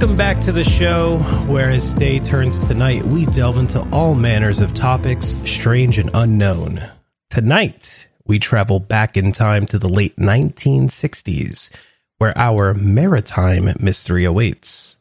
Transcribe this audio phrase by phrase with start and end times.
[0.00, 4.14] Welcome back to the show, where as day turns to night, we delve into all
[4.14, 6.82] manners of topics, strange and unknown.
[7.28, 11.68] Tonight, we travel back in time to the late 1960s,
[12.16, 14.96] where our maritime mystery awaits.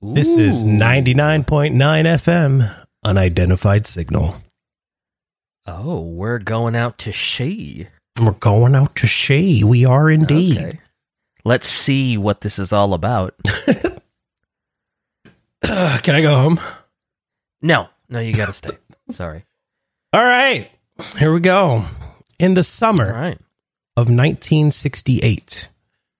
[0.00, 4.38] This is 99.9 FM, unidentified signal.
[5.66, 7.86] Oh, we're going out to sea.
[8.18, 9.62] We're going out to sea.
[9.62, 10.56] We are indeed.
[10.56, 10.80] Okay.
[11.44, 13.34] Let's see what this is all about.
[15.64, 16.60] Uh, can I go home?
[17.60, 18.70] No, no, you got to stay.
[19.10, 19.44] Sorry.
[20.12, 20.70] All right.
[21.18, 21.84] Here we go.
[22.38, 23.38] In the summer All right.
[23.96, 25.68] of 1968,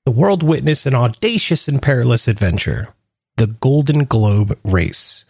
[0.04, 2.88] the world witnessed an audacious and perilous adventure
[3.38, 5.24] the Golden Globe Race,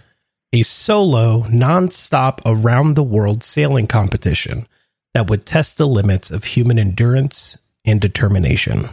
[0.53, 4.67] a solo, non stop around the world sailing competition
[5.15, 8.89] that would test the limits of human endurance and determination.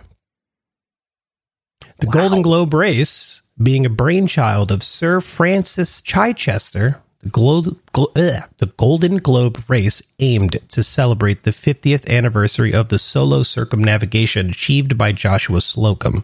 [2.00, 2.12] The Wow.
[2.14, 8.68] Golden Globe Race, being a brainchild of Sir Francis Chichester, the, Glo- Glo- ugh, the
[8.78, 15.12] Golden Globe Race aimed to celebrate the 50th anniversary of the solo circumnavigation achieved by
[15.12, 16.24] Joshua Slocum.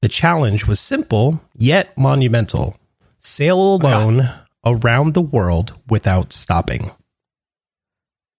[0.00, 2.78] The challenge was simple yet monumental
[3.18, 4.30] sail oh alone
[4.64, 6.90] around the world without stopping.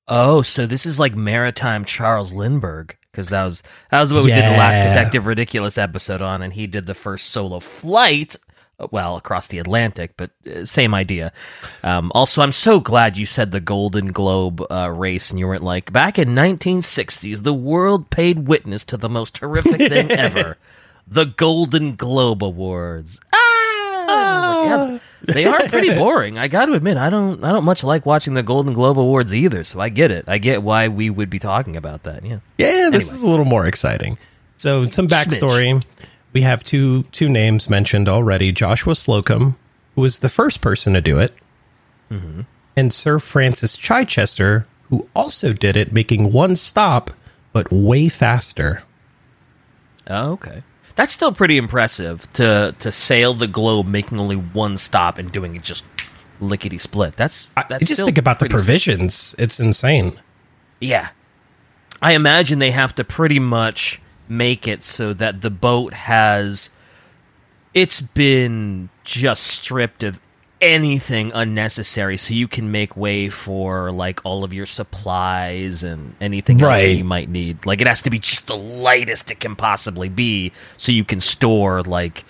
[0.08, 4.30] Oh, so this is like maritime Charles Lindbergh because that was that was what we
[4.32, 8.36] did the last Detective Ridiculous episode on, and he did the first solo flight.
[8.92, 11.34] Well, across the Atlantic, but uh, same idea.
[11.84, 15.64] Um, also, I'm so glad you said the Golden Globe uh, race, and you weren't
[15.64, 17.44] like back in 1960s.
[17.44, 20.56] The world paid witness to the most horrific thing ever,
[21.06, 23.20] the Golden Globe Awards.
[23.34, 24.06] Ah!
[24.08, 26.38] Like, yeah, they are pretty boring.
[26.38, 29.34] I got to admit, I don't, I don't much like watching the Golden Globe Awards
[29.34, 29.64] either.
[29.64, 30.26] So I get it.
[30.27, 32.26] I get why we would be talking about that.
[32.26, 32.39] Yeah.
[32.58, 33.16] Yeah, this Anyway.
[33.16, 34.17] is a little more exciting.
[34.58, 35.83] So, some backstory.
[36.33, 39.58] We have two two names mentioned already: Joshua Slocum,
[39.95, 41.33] who was the first person to do it,
[42.11, 42.42] mm-hmm.
[42.76, 47.10] and Sir Francis Chichester, who also did it, making one stop
[47.52, 48.83] but way faster.
[50.08, 50.61] Oh, okay.
[50.99, 55.55] That's still pretty impressive to to sail the globe, making only one stop and doing
[55.55, 55.86] it just
[56.42, 57.15] lickety split.
[57.15, 60.20] That's, I just think about the provisions; it's insane.
[60.82, 61.11] Yeah.
[62.02, 66.70] I imagine they have to pretty much make it so that the boat has
[67.73, 70.20] it's been just stripped of
[70.61, 76.55] anything unnecessary so you can make way for like all of your supplies and anything
[76.55, 76.97] else that Right.
[76.97, 77.65] you might need.
[77.65, 81.20] Like it has to be just the lightest it can possibly be so you can
[81.20, 82.23] store like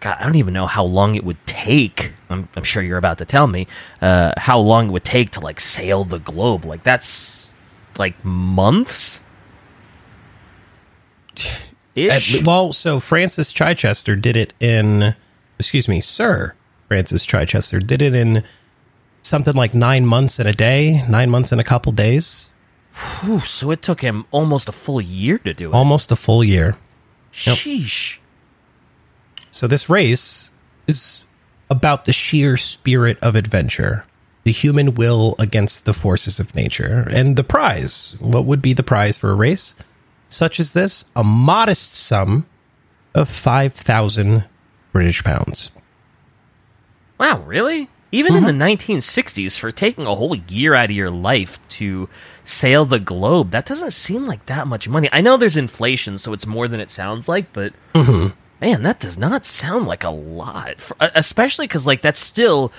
[0.00, 2.12] God, I don't even know how long it would take.
[2.28, 3.68] I'm, I'm sure you're about to tell me
[4.00, 6.64] uh, how long it would take to like sail the globe.
[6.64, 7.48] Like that's
[7.96, 9.20] like months.
[11.96, 15.14] At- well, so Francis Chichester did it in,
[15.58, 16.54] excuse me, Sir
[16.92, 18.44] Francis Chichester did it in
[19.22, 22.50] something like nine months and a day, nine months and a couple days,
[23.22, 25.74] Whew, so it took him almost a full year to do it.
[25.74, 26.76] almost a full year.
[27.46, 27.56] yep.
[27.56, 28.18] Sheesh.
[29.50, 30.50] So this race
[30.86, 31.24] is
[31.70, 34.04] about the sheer spirit of adventure,
[34.44, 38.16] the human will against the forces of nature, and the prize.
[38.20, 39.74] What would be the prize for a race
[40.28, 41.06] such as this?
[41.16, 42.44] A modest sum
[43.14, 44.44] of 5,000
[44.92, 45.70] British pounds.
[47.18, 47.88] Wow, really?
[48.14, 52.10] Even in the 1960s, for taking a whole year out of your life to
[52.44, 55.08] sail the globe, that doesn't seem like that much money.
[55.10, 59.16] I know there's inflation, so it's more than it sounds like, but man, that does
[59.16, 60.78] not sound like a lot.
[60.78, 62.70] For, uh, especially because, like, that's still.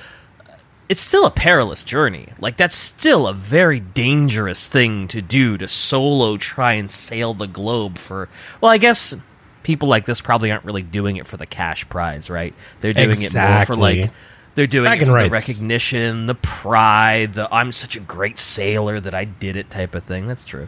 [0.89, 2.27] It's still a perilous journey.
[2.39, 7.47] Like, that's still a very dangerous thing to do to solo try and sail the
[7.47, 8.29] globe for.
[8.61, 9.15] Well, I guess
[9.63, 12.54] people like this probably aren't really doing it for the cash prize, right?
[12.81, 14.12] They're doing it more for, like,
[14.56, 15.48] they're doing Bragging it for rights.
[15.48, 19.95] the recognition, the pride, the I'm such a great sailor that I did it type
[19.95, 20.27] of thing.
[20.27, 20.68] That's true.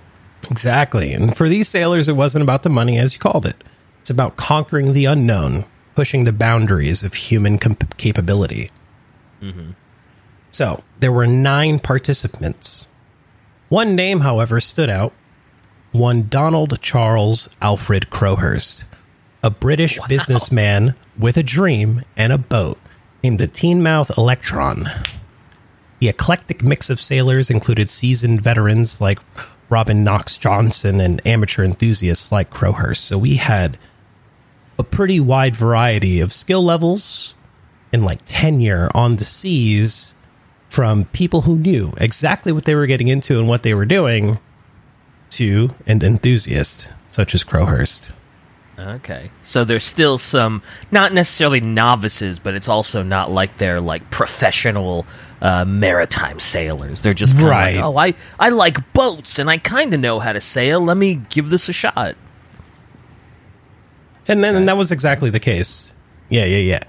[0.49, 1.13] Exactly.
[1.13, 3.63] And for these sailors, it wasn't about the money, as you called it.
[4.01, 5.65] It's about conquering the unknown,
[5.95, 8.69] pushing the boundaries of human com- capability.
[9.41, 9.71] Mm-hmm.
[10.51, 12.87] So there were nine participants.
[13.69, 15.13] One name, however, stood out
[15.97, 18.85] one Donald Charles Alfred Crowhurst,
[19.43, 22.77] a British businessman with a dream and a boat
[23.23, 24.87] named the Teignmouth Electron.
[25.99, 29.19] The eclectic mix of sailors included seasoned veterans like
[29.69, 32.97] Robin Knox-Johnston and amateur enthusiasts like Crowhurst.
[32.97, 33.77] So we had
[34.77, 37.35] a pretty wide variety of skill levels
[37.93, 40.13] and like tenure on the seas
[40.69, 44.37] from people who knew exactly what they were getting into and what they were doing
[45.31, 48.11] to an enthusiast such as Crowhurst.
[48.77, 49.31] Okay.
[49.41, 50.61] So there's still some,
[50.91, 55.05] not necessarily novices, but it's also not like they're like professional
[55.41, 57.01] uh, maritime sailors.
[57.01, 57.75] They're just Right.
[57.75, 60.81] Like, oh, I I like boats and I kind of know how to sail.
[60.81, 62.15] Let me give this a shot.
[64.27, 65.93] And then and that was exactly the case.
[66.29, 66.83] Yeah, yeah, yeah.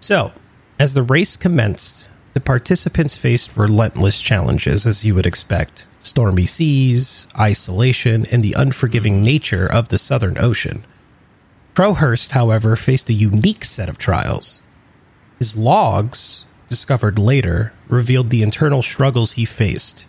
[0.00, 0.32] So,
[0.78, 7.26] as the race commenced, the participants faced relentless challenges, as you would expect stormy seas,
[7.38, 10.84] isolation, and the unforgiving nature of the Southern Ocean.
[11.74, 14.62] Crowhurst, however, faced a unique set of trials.
[15.38, 20.06] His logs, discovered later, revealed the internal struggles he faced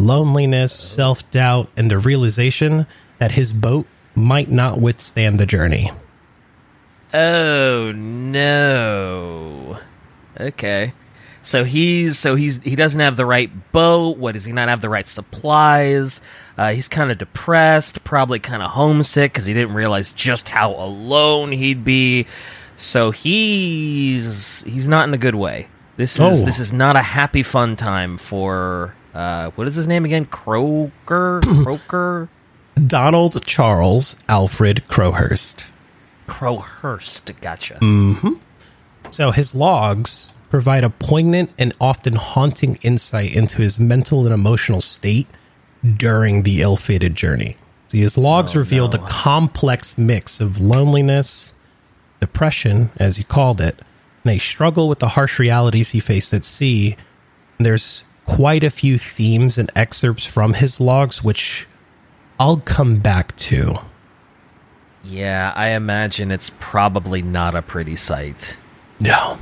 [0.00, 2.86] loneliness, self doubt, and the realization
[3.18, 5.90] that his boat might not withstand the journey.
[7.12, 9.78] Oh no.
[10.38, 10.94] Okay.
[11.42, 14.18] So he's so he's he doesn't have the right boat.
[14.18, 16.20] What does he not have the right supplies?
[16.58, 20.72] Uh, he's kind of depressed, probably kind of homesick because he didn't realize just how
[20.74, 22.26] alone he'd be.
[22.76, 25.68] So he's he's not in a good way.
[25.96, 26.44] This is Oh.
[26.44, 30.26] this is not a happy fun time for uh, what is his name again?
[30.26, 32.28] Croker, Croker,
[32.86, 35.70] Donald Charles Alfred Crowhurst.
[36.26, 37.32] Crowhurst.
[37.40, 37.78] Gotcha.
[39.10, 44.80] So his logs provide a poignant and often haunting insight into his mental and emotional
[44.80, 45.28] state
[45.96, 47.56] during the ill-fated journey.
[47.88, 51.54] See, his logs oh, revealed a complex mix of loneliness,
[52.20, 53.80] depression, as he called it,
[54.24, 56.96] and a struggle with the harsh realities he faced at sea.
[57.58, 61.66] And there's quite a few themes and excerpts from his logs, which
[62.38, 63.78] I'll come back to.
[65.02, 68.56] Yeah, I imagine it's probably not a pretty sight.
[69.00, 69.38] No.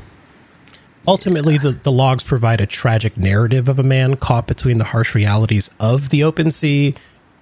[1.09, 5.15] Ultimately, the, the logs provide a tragic narrative of a man caught between the harsh
[5.15, 6.95] realities of the open sea,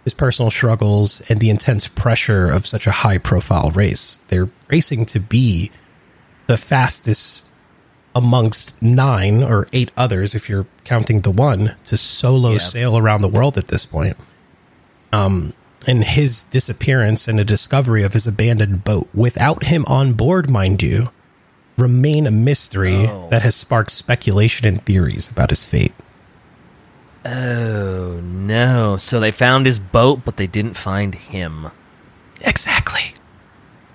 [0.05, 4.21] his personal struggles, and the intense pressure of such a high profile race.
[4.29, 5.73] They're racing to be
[6.47, 7.51] the fastest
[8.15, 12.59] amongst nine or eight others, if you're counting the one, to solo Yeah.
[12.59, 14.17] sail around the world at this point.
[15.13, 15.55] Um,
[15.89, 20.85] and his disappearance and the discovery of his abandoned boat without him on board, mind
[20.85, 21.11] you,
[21.77, 23.29] remain a mystery Oh.
[23.31, 25.93] that has sparked speculation and theories about his fate.
[27.25, 28.97] Oh no!
[28.99, 31.69] So they found his boat, but they didn't find him.
[32.41, 33.15] Exactly.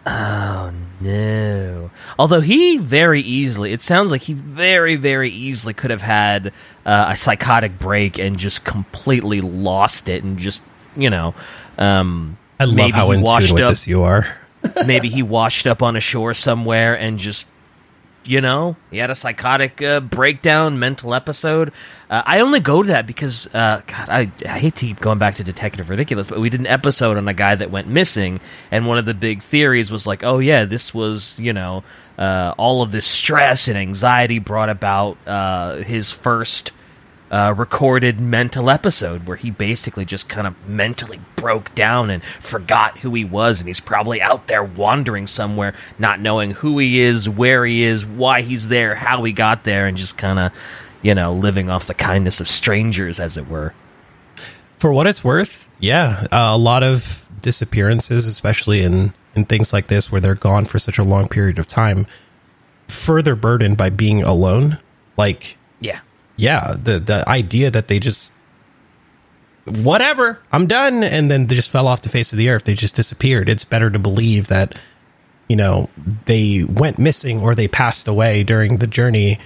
[0.06, 1.92] Oh no!
[2.20, 6.48] Although he very easily, it sounds like he very, very easily could have had
[6.86, 10.62] uh, a psychotic break and just completely lost it, and just
[10.98, 11.34] you know,
[11.78, 14.28] um, I love maybe how in washed tune with up- this you are.
[14.86, 17.46] maybe he washed up on a shore somewhere and just
[18.24, 18.76] you know?
[18.90, 21.72] He had a psychotic uh, breakdown mental episode.
[22.10, 25.18] Uh, i only go to that because uh, god I, I hate to keep going
[25.18, 28.42] back to detective ridiculous but we did an episode on a guy that went missing
[28.70, 31.86] and one of the big theories was like oh yeah this was you know
[32.18, 36.74] uh, all of this stress and anxiety brought about uh, his first
[37.32, 43.00] uh, recorded mental episode where he basically just kind of mentally broke down and forgot
[43.00, 47.30] who he was, and he's probably out there wandering somewhere, not knowing who he is,
[47.30, 50.52] where he is, why he's there, how he got there, and just kind of,
[51.02, 53.74] you know, living off the kindness of strangers, as it were.
[54.78, 59.88] For what it's worth, yeah, uh, a lot of disappearances, especially in in things like
[59.88, 62.06] this where they're gone for such a long period of time,
[62.90, 64.78] further burdened by being alone.
[65.16, 66.00] Like, Yeah.
[66.42, 68.34] Yeah, the the idea that they just
[69.66, 72.64] whatever, I'm done, and then they just fell off the face of the earth.
[72.64, 73.48] They just disappeared.
[73.48, 74.78] It's better to believe that
[75.48, 75.90] you know
[76.26, 79.38] they went missing or they passed away during the journey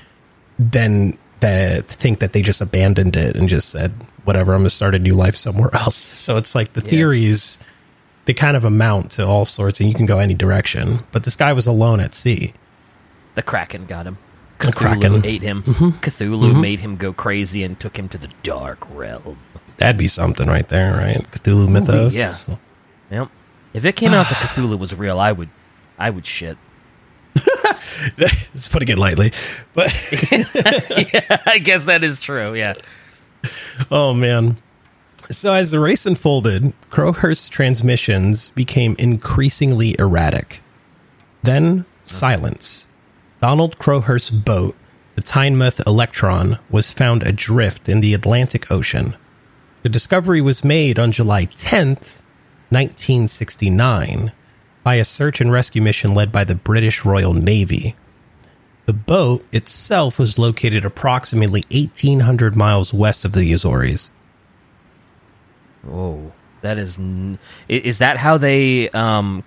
[0.58, 3.92] than that think that they just abandoned it and just said
[4.24, 4.54] whatever.
[4.54, 5.96] I'm gonna start a new life somewhere else.
[5.98, 7.60] So it's like the theories
[8.26, 11.00] they kind of amount to all sorts, and you can go any direction.
[11.12, 12.54] But this guy was alone at sea.
[13.36, 14.18] The Kraken got him.
[14.60, 15.14] Cthulhu Kraken.
[15.14, 15.26] Mm-hmm.
[15.26, 15.64] ate him.
[15.64, 19.38] Cthulhu made him go crazy and took him to the dark realm.
[19.78, 21.22] That'd be something right there, right?
[21.32, 22.16] Cthulhu mythos.
[22.18, 22.56] yeah.
[23.12, 23.30] Yep.
[23.74, 25.50] If it came out that Cthulhu was real, I would,
[26.00, 26.58] I would shit.
[28.18, 29.32] Just putting it lightly.
[29.74, 29.88] But
[30.32, 32.54] yeah, I guess that is true.
[32.56, 32.74] Yeah.
[33.92, 34.58] oh man.
[35.30, 40.62] So as the race unfolded, Crowhurst's transmissions became increasingly erratic.
[41.44, 42.88] Then silence.
[43.42, 44.76] Donald Crowhurst's boat,
[45.16, 49.16] the Teignmouth Electron, was found adrift in the Atlantic Ocean.
[49.84, 52.22] The discovery was made on July 10th,
[52.70, 54.32] 1969,
[54.84, 57.96] by a search and rescue mission led by the British Royal Navy.
[58.86, 64.12] The boat itself was located approximately 1,800 miles west of the Azores.
[65.88, 67.38] Oh, That is, n-
[67.68, 68.90] is that how they?
[68.90, 69.44] Um,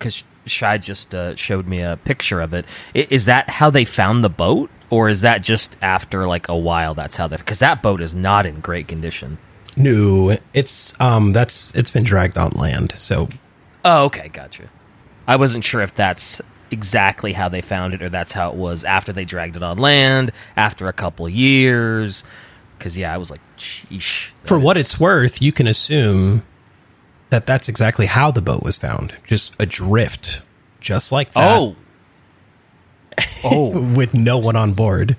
[0.51, 2.65] Shy just uh, showed me a picture of it.
[2.95, 6.95] Is that how they found the boat, or is that just after like a while?
[6.95, 7.37] That's how they.
[7.37, 9.39] Because that boat is not in great condition.
[9.77, 12.93] No, it's um that's it's been dragged on land.
[12.93, 13.29] So
[13.85, 14.69] Oh, okay, gotcha.
[15.27, 16.41] I wasn't sure if that's
[16.71, 19.79] exactly how they found it, or that's how it was after they dragged it on
[19.79, 22.25] land after a couple years.
[22.77, 24.31] Because yeah, I was like, sheesh.
[24.45, 26.45] for that what is- it's worth, you can assume
[27.31, 30.43] that that's exactly how the boat was found, just adrift,
[30.81, 31.59] just like that.
[31.59, 31.77] Oh.
[33.45, 35.17] Oh, with no one on board.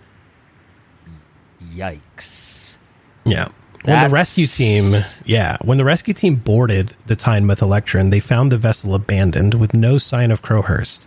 [1.61, 2.77] yikes.
[3.25, 3.49] Yeah.
[3.85, 8.51] When the rescue team, yeah, when the rescue team boarded the Teignmouth Electron, they found
[8.51, 11.05] the vessel abandoned with no sign of Crowhurst.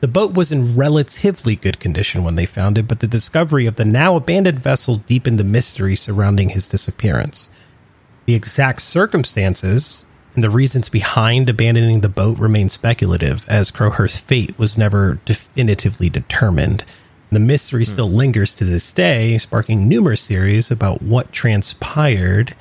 [0.00, 3.76] The boat was in relatively good condition when they found it, but the discovery of
[3.76, 7.48] the now abandoned vessel deepened the mystery surrounding his disappearance.
[8.26, 14.58] The exact circumstances and the reasons behind abandoning the boat remain speculative, as Crowhurst's fate
[14.58, 16.84] was never definitively determined.
[17.30, 17.90] The mystery hmm.
[17.90, 22.54] still lingers to this day, sparking numerous theories about what transpired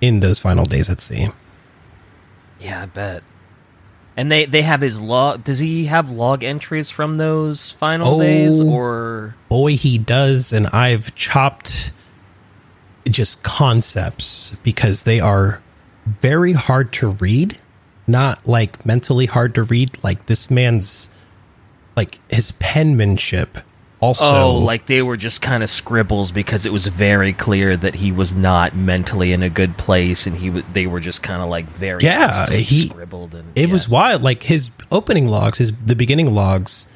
[0.00, 1.28] in those final days at sea.
[2.58, 3.22] Yeah, I bet.
[4.16, 5.44] And they they have his log.
[5.44, 8.20] Does he have log entries from those final Oh.
[8.20, 11.92] days, or Boy, he does, and I've chopped
[13.08, 15.62] just concepts because they are
[16.06, 17.58] very hard to read.
[18.06, 21.10] Not like mentally hard to read, like this man's
[21.96, 23.58] like his penmanship
[24.00, 27.96] also oh, like they were just kind of scribbles because it was very clear that
[27.96, 31.42] he was not mentally in a good place, and he w- they were just kind
[31.42, 33.72] of like very Yeah, he- scribbled and it yeah.
[33.72, 36.88] was wild like his opening logs his the beginning logs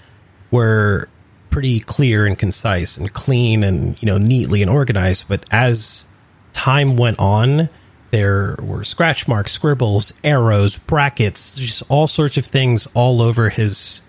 [0.50, 1.08] were
[1.50, 6.06] pretty clear and concise and clean and you know neatly and organized but as
[6.54, 7.68] time went on
[8.14, 14.02] there were scratch marks scribbles arrows brackets just all sorts of things all over his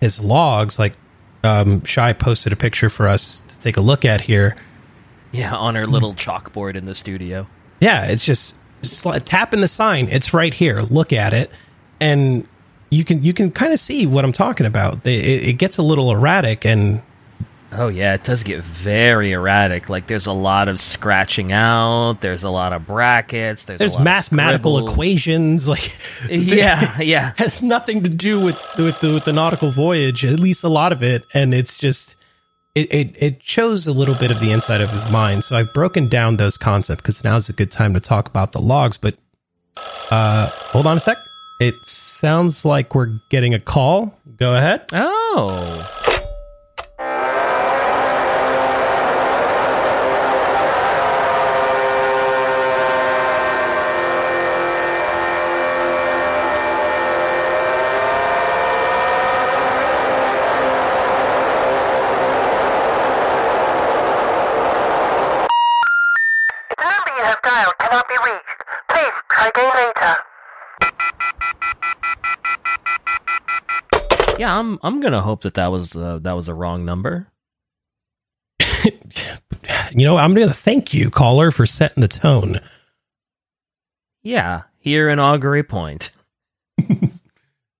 [0.00, 0.94] his logs like
[1.42, 4.56] um shy posted a picture for us to take a look at here
[5.32, 7.46] yeah on her little chalkboard in the studio.
[7.80, 10.08] yeah, it's just, just tapping the sign.
[10.08, 10.80] It's right here.
[10.80, 11.50] Look at it,
[12.00, 12.48] and
[12.90, 15.06] you can you can kind of see what I'm talking about.
[15.06, 17.02] It, it gets a little erratic, and
[17.78, 19.88] Oh yeah, it does get very erratic.
[19.88, 22.20] Like there's a lot of scratching out.
[22.20, 23.64] There's a lot of brackets.
[23.64, 25.68] There's, a there's mathematical equations.
[25.68, 25.92] Like
[26.30, 27.32] Yeah, yeah.
[27.38, 30.24] has nothing to do with with the, with the nautical voyage.
[30.24, 32.16] At least a lot of it, and it's just.
[32.74, 35.44] It, it, it shows a little bit of the inside of his mind.
[35.44, 38.60] So I've broken down those concepts because now's a good time to talk about the
[38.60, 38.98] logs.
[38.98, 39.16] But
[40.10, 41.16] uh, hold on a sec.
[41.58, 44.18] It sounds like we're getting a call.
[44.36, 44.82] Go ahead.
[44.92, 46.02] Oh.
[74.56, 77.28] I'm I'm gonna hope that that was uh, that was a wrong number.
[79.92, 82.60] You know, I'm going to thank you, caller, for setting the tone.
[84.22, 86.10] Yeah, here in Augury Point.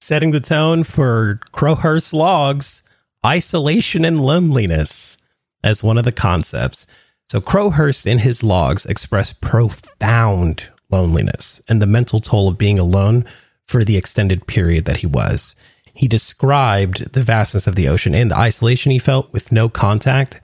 [0.01, 2.85] Setting the tone for Crowhurst logs,
[3.25, 5.19] isolation and loneliness
[5.65, 6.87] as one of the concepts.
[7.29, 13.25] So Crowhurst in his logs expressed profound loneliness and the mental toll of being alone
[13.67, 15.57] for the extended period that he was.
[15.97, 20.41] He described the vastness of the ocean and the isolation he felt with no contact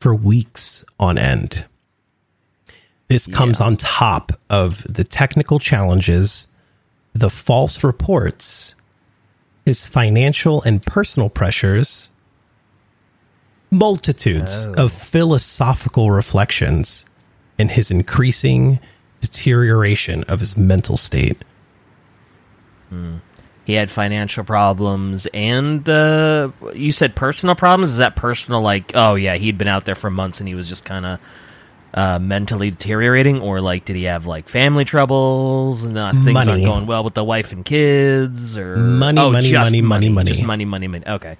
[0.00, 1.64] for weeks on end.
[3.08, 6.46] This comes on top of the technical challenges,
[7.12, 8.74] the false reports,
[9.66, 12.10] his financial and personal pressures,
[13.70, 14.84] multitudes Oh.
[14.84, 17.04] of philosophical reflections,
[17.58, 18.80] and his increasing
[19.20, 21.44] deterioration of his mental state.
[22.88, 23.16] Hmm.
[23.64, 27.90] He had financial problems and uh, you said personal problems.
[27.90, 28.60] Is that personal?
[28.60, 31.20] Like, oh yeah, he'd been out there for months and he was just kind of
[31.94, 35.84] uh, mentally deteriorating, or like, did he have like family troubles?
[35.84, 39.48] and uh, things aren't going well with the wife and kids, or Money, oh, money,
[39.48, 40.28] just money, money, money.
[40.28, 41.06] just money, money, money.
[41.06, 41.36] Okay,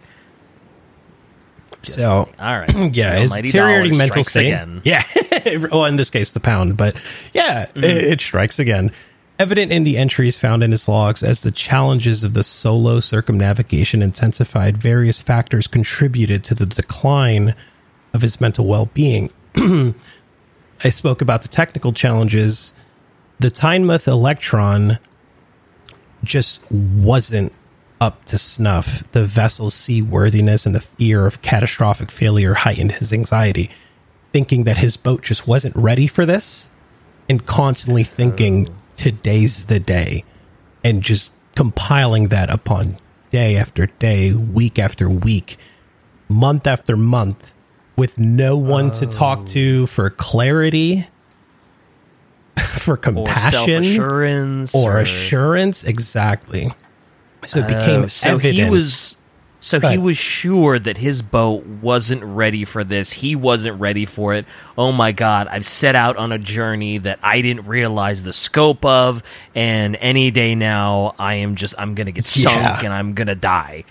[1.83, 2.33] Just So, money.
[2.39, 4.47] all right, yeah, his deteriorating mental state.
[4.47, 4.81] Again.
[4.85, 5.03] Yeah.
[5.73, 6.95] well, in this case, the pound, but
[7.35, 8.93] yeah, it, it strikes again.
[9.37, 14.01] Evident in the entries found in his logs as the challenges of the solo circumnavigation
[14.01, 17.55] intensified, various factors contributed to the decline
[18.13, 19.31] of his mental well being.
[19.57, 22.75] I spoke about the technical challenges.
[23.41, 24.99] The Teignmouth Electron
[26.23, 27.53] just wasn't
[28.01, 29.03] up to snuff.
[29.11, 33.71] The vessel's seaworthiness and the fear of catastrophic failure heightened his anxiety,
[34.33, 36.71] thinking that his boat just wasn't ready for this
[37.29, 40.25] and constantly thinking today's the day
[40.83, 42.97] and just compiling that upon
[43.31, 45.57] day after day, week after week,
[46.29, 47.53] month after month
[47.97, 49.87] with no one to talk to oh.
[49.87, 51.07] for clarity,
[52.79, 53.53] for compassion,
[53.85, 54.75] self-assurance.
[54.75, 55.85] or assurance.
[55.85, 56.73] Exactly.
[57.47, 58.55] So it became Oh, so evident.
[58.55, 59.17] he was
[59.65, 63.13] so Go he was sure that his boat wasn't ready for this.
[63.13, 64.45] He wasn't ready for it.
[64.77, 68.85] Oh my god, I've set out on a journey that I didn't realize the scope
[68.85, 69.23] of
[69.55, 72.81] and any day now I am just I'm going to get sunk Yeah.
[72.85, 73.85] and I'm going to die.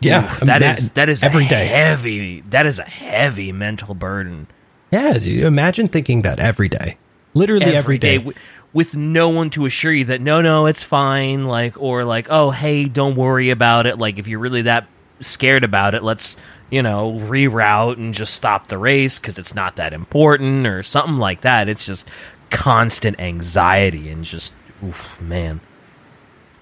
[0.00, 1.66] yeah, Oof, that ima- is that is every day.
[1.66, 4.48] heavy that is a heavy mental burden.
[4.90, 6.98] Yeah, dude, imagine thinking that every day,
[7.32, 8.16] literally every day.
[8.18, 8.34] wi-
[8.72, 12.50] with no one to assure you that no no it's fine like or like oh
[12.50, 14.86] hey don't worry about it like if you're really that
[15.22, 16.36] scared about it let's
[16.70, 21.16] you know reroute and just stop the race because it's not that important or something
[21.16, 22.08] like that it's just
[22.50, 24.52] constant anxiety and just
[24.84, 25.60] oof man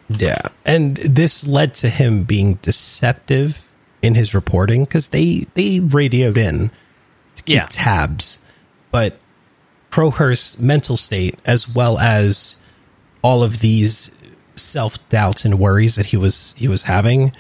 [0.09, 0.49] Yeah.
[0.67, 3.71] And this led to him being deceptive
[4.03, 6.71] in his reporting because they, they radioed in
[7.37, 7.67] to keep Yeah.
[7.71, 8.41] tabs.
[8.91, 9.19] But
[9.91, 12.59] Crowhurst's mental state, as well as
[13.23, 14.11] all of these
[14.57, 17.33] self doubts and worries that he was he was having,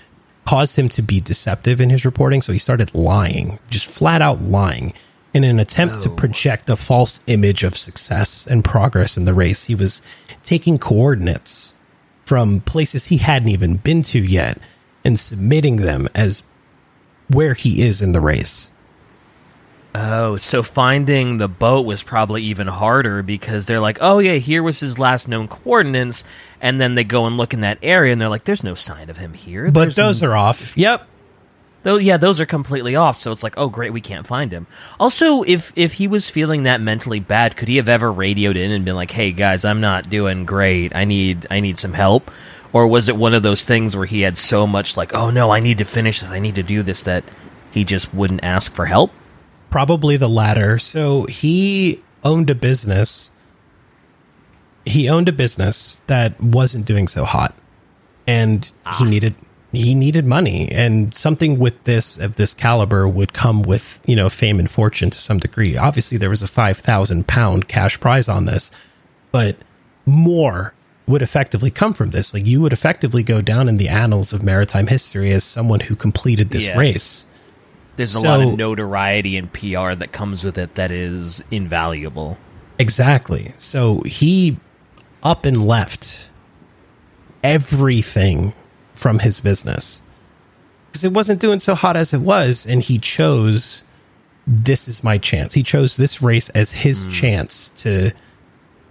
[0.51, 2.43] caused him to be deceptive in his reporting.
[2.43, 4.93] So he started lying, just flat out lying.
[5.33, 9.67] In an attempt to project a false image of success and progress in the race,
[9.67, 10.03] he was
[10.43, 11.77] taking coordinates
[12.25, 14.59] from places he hadn't even been to yet
[15.05, 16.43] and submitting them as
[17.29, 18.73] where he is in the race.
[19.95, 24.63] oh so finding the boat was probably even harder because they're like oh yeah here
[24.63, 26.23] was his last known coordinates
[26.61, 29.11] and then they go and look in that area and they're like there's no sign
[29.11, 30.77] of him here But There's those are off.
[30.77, 31.07] Yep.
[31.83, 33.17] Though yeah, those are completely off.
[33.17, 34.67] So it's like, oh great, we can't find him.
[34.99, 38.71] Also, if if he was feeling that mentally bad, could he have ever radioed in
[38.71, 40.95] and been like, "Hey guys, I'm not doing great.
[40.95, 42.31] I need I need some help."
[42.73, 45.51] Or was it one of those things where he had so much like, "Oh no,
[45.51, 46.31] I need to finish this.
[46.31, 47.25] I need to do this," that
[47.71, 49.11] he just wouldn't ask for help?
[49.71, 50.79] Probably the latter.
[50.79, 53.31] So he owned a business.
[54.85, 57.55] He owned a business that wasn't doing so hot,
[58.27, 59.05] and he ah.
[59.05, 59.35] needed
[59.73, 64.29] he needed money, and something with this of this caliber would come with you know
[64.29, 65.77] fame and fortune to some degree.
[65.77, 68.71] Obviously, there was a five thousand pound cash prize on this,
[69.31, 69.57] but
[70.07, 70.75] more
[71.07, 72.33] would effectively come from this.
[72.33, 75.97] Like you would effectively go down in the annals of maritime history as someone who
[75.97, 76.79] completed this Yeah.
[76.79, 77.27] race.
[77.97, 82.39] There's a lot of notoriety and PR that comes with it that is invaluable.
[82.79, 83.53] Exactly.
[83.59, 84.59] So he
[85.23, 86.31] up and left
[87.43, 88.55] everything
[88.95, 90.03] from his business
[90.91, 93.85] because it wasn't doing so hot as it was, and he chose
[94.47, 95.55] this is my chance.
[95.55, 98.13] He chose this race as his chance to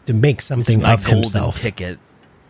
[0.05, 1.61] to make something of himself.
[1.61, 1.99] ticket.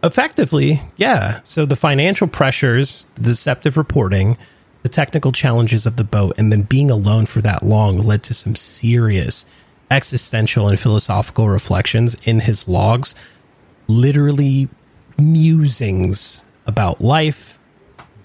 [0.04, 1.42] Effectively, yeah.
[1.44, 4.38] So the financial pressures, the deceptive reporting,
[4.84, 8.34] the technical challenges of the boat, and then being alone for that long led to
[8.34, 9.46] some serious
[9.92, 13.16] existential and philosophical reflections in his logs.
[13.90, 14.70] Literally
[15.18, 17.60] musings about life,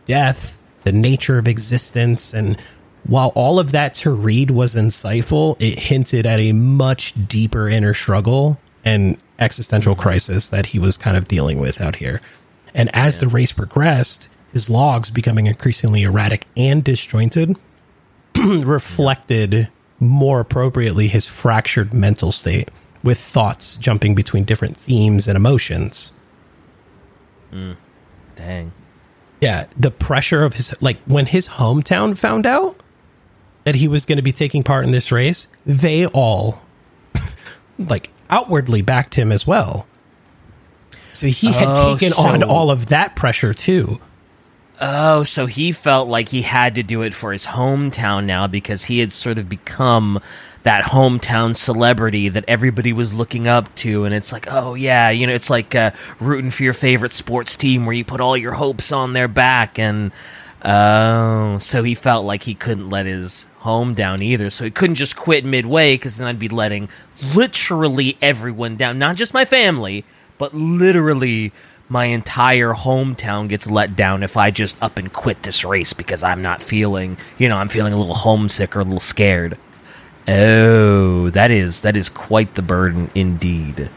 [0.06, 2.56] death, the nature of existence, and
[3.06, 7.94] while all of that to read was insightful, it hinted at a much deeper inner
[7.94, 12.20] struggle and existential crisis that he was kind of dealing with out here.
[12.74, 17.56] And as the race progressed, his logs becoming increasingly erratic and disjointed
[18.36, 19.68] reflected
[20.00, 22.68] more appropriately his fractured mental state
[23.04, 26.12] with thoughts jumping between different themes and emotions.
[27.52, 27.76] Mm.
[28.34, 28.72] Dang.
[29.40, 32.80] Yeah, the pressure of his like when his hometown found out
[33.64, 36.60] that he was going to be taking part in this race, they all
[37.78, 39.86] like outwardly backed him as well.
[41.12, 44.00] So he had Oh, taken on all of that pressure too.
[44.86, 48.84] Oh, so he felt like he had to do it for his hometown now because
[48.84, 50.20] he had sort of become
[50.62, 54.04] that hometown celebrity that everybody was looking up to.
[54.04, 57.56] And it's like, oh, yeah, you know, it's like uh, rooting for your favorite sports
[57.56, 59.78] team where you put all your hopes on their back.
[59.78, 60.12] And
[60.62, 64.50] oh, so he felt like he couldn't let his home down either.
[64.50, 66.90] So he couldn't just quit midway because then I'd be letting
[67.34, 70.04] literally everyone down, not just my family,
[70.36, 71.54] but literally
[71.94, 76.22] my entire hometown gets let down if I just up and quit this race because
[76.22, 79.56] I'm not feeling, you know, I'm feeling a little homesick or a little scared.
[80.28, 83.88] Oh, that is that is quite the burden indeed.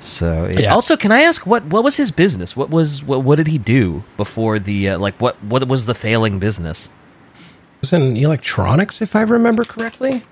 [0.00, 0.72] So Yeah.
[0.74, 2.56] also, can I ask what what was his business?
[2.56, 5.94] What was what what did he do before the uh, like what what was the
[5.94, 6.86] failing business?
[7.34, 10.24] It was in electronics, if I remember correctly.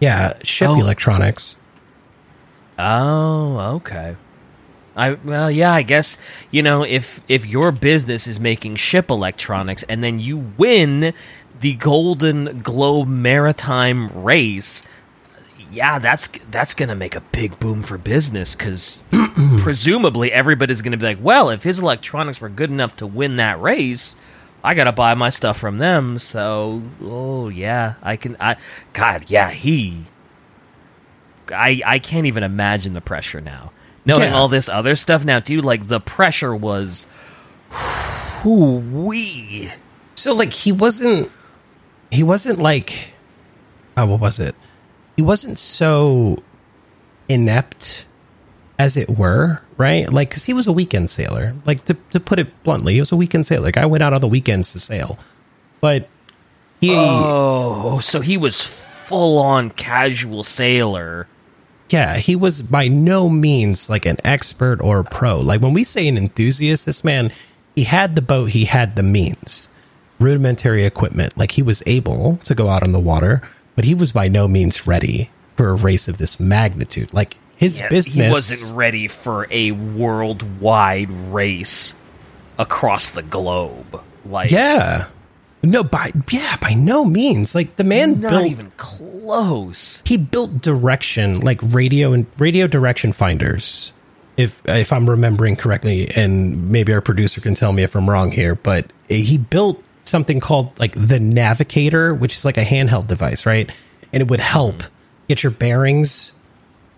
[0.00, 0.78] Yeah, ship Oh.
[0.80, 1.58] electronics.
[2.78, 4.16] Oh, okay.
[4.96, 6.18] I well, yeah, I guess
[6.50, 11.12] you know if if your business is making ship electronics and then you win
[11.60, 14.82] the Golden Globe Maritime race,
[15.72, 18.98] yeah, that's that's gonna make a big boom for business because
[19.58, 23.60] presumably everybody's gonna be like, well, if his electronics were good enough to win that
[23.60, 24.16] race.
[24.66, 28.34] I gotta buy my stuff from them, so oh yeah, I can.
[28.40, 28.56] I
[28.94, 30.06] God, yeah, he
[31.52, 33.72] I I can't even imagine the pressure now.
[34.06, 34.34] Knowing Yeah.
[34.34, 37.06] all this other stuff now, dude, like the pressure was
[38.44, 39.70] whoo wee.
[40.14, 41.30] So like he wasn't
[42.10, 43.14] he wasn't like
[43.96, 44.54] oh, what was it?
[45.16, 46.38] He wasn't so
[47.28, 48.06] inept
[48.78, 50.12] as it were, right?
[50.12, 51.54] Like cuz he was a weekend sailor.
[51.64, 53.64] Like to to put it bluntly, he was a weekend sailor.
[53.64, 55.18] Like I went out on the weekends to sail.
[55.80, 56.08] But
[56.80, 61.26] he Oh, so he was full on casual sailor.
[61.94, 65.38] Yeah, he was by no means like an expert or a pro.
[65.38, 67.30] Like when we say an enthusiast, this man,
[67.76, 69.70] he had the boat, he had the means,
[70.18, 71.38] rudimentary equipment.
[71.38, 73.42] Like he was able to go out on the water,
[73.76, 77.14] but he was by no means ready for a race of this magnitude.
[77.14, 81.94] Like his Yeah, business He wasn't ready for a worldwide race
[82.58, 84.02] across the globe.
[84.26, 85.06] Like Yeah.
[85.64, 87.54] No, by yeah, by no means.
[87.54, 90.02] Like the man not built even close.
[90.04, 93.92] he built direction like radio and radio direction finders
[94.36, 98.30] if if i'm remembering correctly and maybe our producer can tell me if i'm wrong
[98.30, 103.46] here but he built something called like the navigator which is like a handheld device
[103.46, 103.70] right?
[104.12, 104.52] And it would mm-hmm.
[104.52, 104.82] help
[105.28, 106.34] get your bearings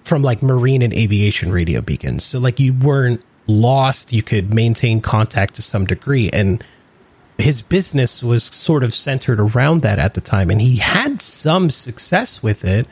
[0.04, 2.24] from like marine and aviation radio beacons.
[2.24, 4.12] So like you weren't lost.
[4.12, 6.30] You could maintain contact to some degree.
[6.30, 6.62] And
[7.38, 11.70] his business was sort of centered around that at the time and he had some
[11.70, 12.86] success with it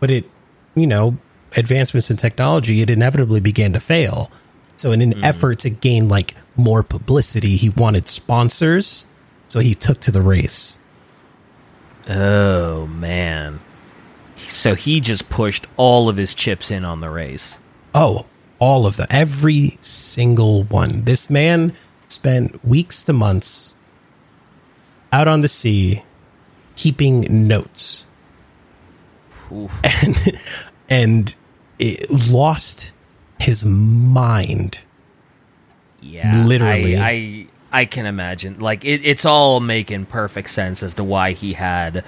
[0.00, 0.28] but it
[0.74, 1.16] you know
[1.56, 4.30] advancements in technology it inevitably began to fail
[4.76, 5.24] so in an hmm.
[5.24, 9.06] effort to gain like more publicity he wanted sponsors
[9.48, 10.78] so he took to the race
[12.08, 13.60] Oh man.
[14.36, 17.58] So he just pushed all of his chips in on the race.
[17.94, 18.26] oh
[18.58, 21.74] all of them every single one this man
[22.08, 23.74] spent weeks to months
[25.12, 26.02] out on the sea
[26.74, 28.06] keeping notes
[29.52, 29.72] Oof.
[29.82, 30.40] and
[30.88, 31.36] and
[31.78, 32.92] it lost
[33.38, 34.80] his mind.
[36.00, 36.96] Yeah, Literally.
[36.96, 38.60] I I, I can imagine.
[38.60, 42.04] Like it, it's all making perfect sense as to why he had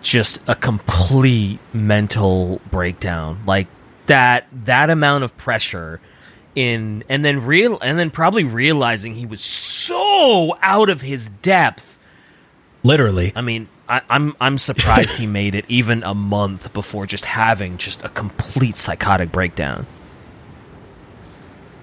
[0.00, 3.42] just a complete mental breakdown.
[3.46, 3.68] Like
[4.06, 6.00] that that amount of pressure
[6.54, 11.97] in and then real and then probably realizing he was so out of his depth.
[12.82, 17.24] Literally, I mean, I, I'm I'm surprised he made it even a month before just
[17.24, 19.86] having just a complete psychotic breakdown.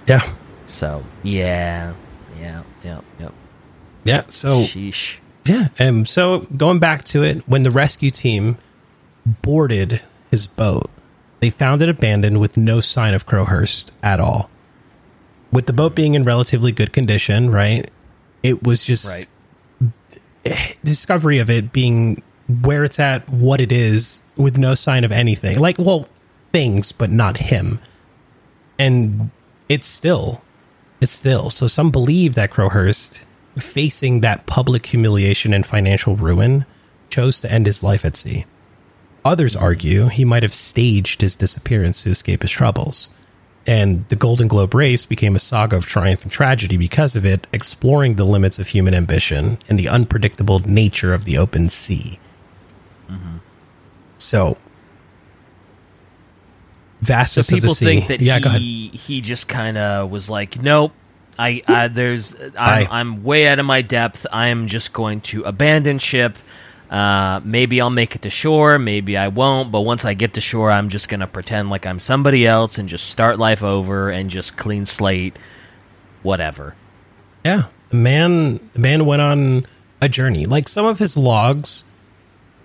[0.07, 0.21] yeah,
[0.67, 1.93] So yeah,
[2.39, 3.29] yeah, yeah, yeah.
[4.03, 4.23] yeah.
[4.29, 5.17] So Sheesh.
[5.45, 8.57] yeah, and so going back to it, when the rescue team
[9.41, 10.89] boarded his boat,
[11.39, 14.49] they found it abandoned with no sign of Crowhurst at all.
[15.51, 17.89] With the boat being in relatively good condition, right?
[18.43, 19.27] It was just Right.
[20.83, 22.21] Discovery of it being
[22.61, 25.59] where it's at, what it is, with no sign of anything.
[25.59, 26.07] Like, well,
[26.53, 27.79] things, but not him.
[28.77, 29.31] And
[29.67, 30.43] it's still,
[31.01, 31.49] it's still.
[31.49, 33.25] So some believe that Crowhurst,
[33.57, 36.65] facing that public humiliation and financial ruin,
[37.09, 38.45] chose to end his life at sea.
[39.23, 43.09] Others argue he might have staged his disappearance to escape his troubles.
[43.67, 47.47] And the Golden Globe race became a saga of triumph and tragedy because of it,
[47.51, 52.19] exploring the limits of human ambition and the unpredictable nature of the open sea.
[53.09, 53.37] Mm-hmm.
[54.19, 54.57] So,
[57.01, 57.85] vastness People of the sea.
[57.85, 58.61] People think that yeah, go ahead.
[58.61, 60.93] he he just kind of was like, nope.
[61.37, 62.87] I, I there's I'm, Aye.
[62.89, 64.25] I'm way out of my depth.
[64.31, 66.37] I am just going to abandon ship.
[66.89, 68.77] Uh, maybe I'll make it to shore.
[68.77, 69.71] Maybe I won't.
[69.71, 72.87] But once I get to shore, I'm just gonna pretend like I'm somebody else and
[72.87, 75.37] just start life over and just clean slate.
[76.23, 76.75] Whatever.
[77.43, 79.67] Yeah, the man, the man went on
[80.01, 80.45] a journey.
[80.45, 81.85] Like some of his logs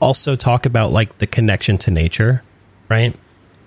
[0.00, 2.42] also talk about like the connection to nature,
[2.88, 3.14] right?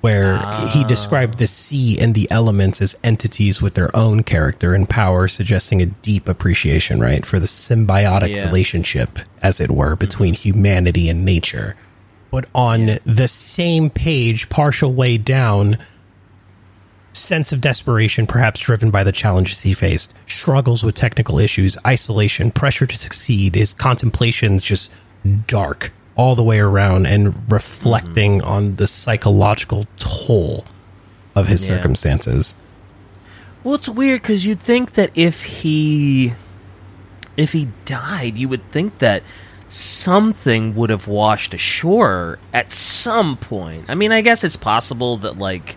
[0.03, 0.35] Where
[0.67, 0.85] he ah.
[0.85, 5.81] described the sea and the elements as entities with their own character and power, suggesting
[5.81, 8.43] a deep appreciation, right, for the symbiotic Yeah.
[8.43, 10.41] relationship, as it were, between mm-hmm.
[10.41, 11.77] humanity and nature.
[12.31, 15.77] But on the same page, partial way down,
[17.13, 22.51] sense of desperation, perhaps driven by the challenges he faced, struggles with technical issues, isolation,
[22.51, 24.91] pressure to succeed, his contemplations just
[25.47, 28.47] dark all the way around and reflecting Mm-hmm.
[28.49, 30.65] on the psychological toll
[31.35, 31.75] of his Yeah.
[31.77, 32.55] circumstances.
[33.63, 36.33] Well, it's weird because you'd think that if he,
[37.37, 39.23] if he died, you would think that
[39.69, 43.89] something would have washed ashore at some point.
[43.89, 45.75] I mean, I guess it's possible that like,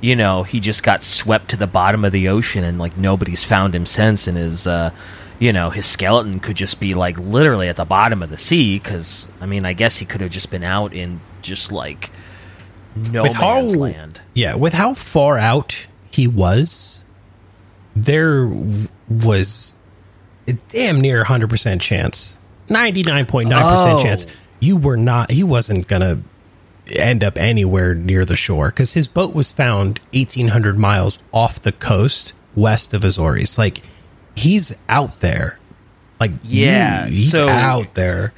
[0.00, 3.44] you know, he just got swept to the bottom of the ocean and like nobody's
[3.44, 4.90] found him since, and his, uh,
[5.38, 8.78] you know, his skeleton could just be like literally at the bottom of the sea.
[8.78, 12.10] Because I mean, I guess he could have just been out in just like
[12.96, 14.20] no With how- man's land.
[14.34, 17.04] Yeah, with how far out he was,
[17.94, 18.46] there
[19.08, 19.74] was
[20.46, 24.02] a damn near 100% chance, 99.9% Oh.
[24.02, 24.26] chance
[24.60, 26.18] you were not, he wasn't to
[26.90, 31.72] end up anywhere near the shore because his boat was found 1,800 miles off the
[31.72, 33.58] coast west of Azores.
[33.58, 33.82] Like,
[34.38, 35.58] he's out there.
[36.20, 38.32] Like, you- Yeah, he's so- out there.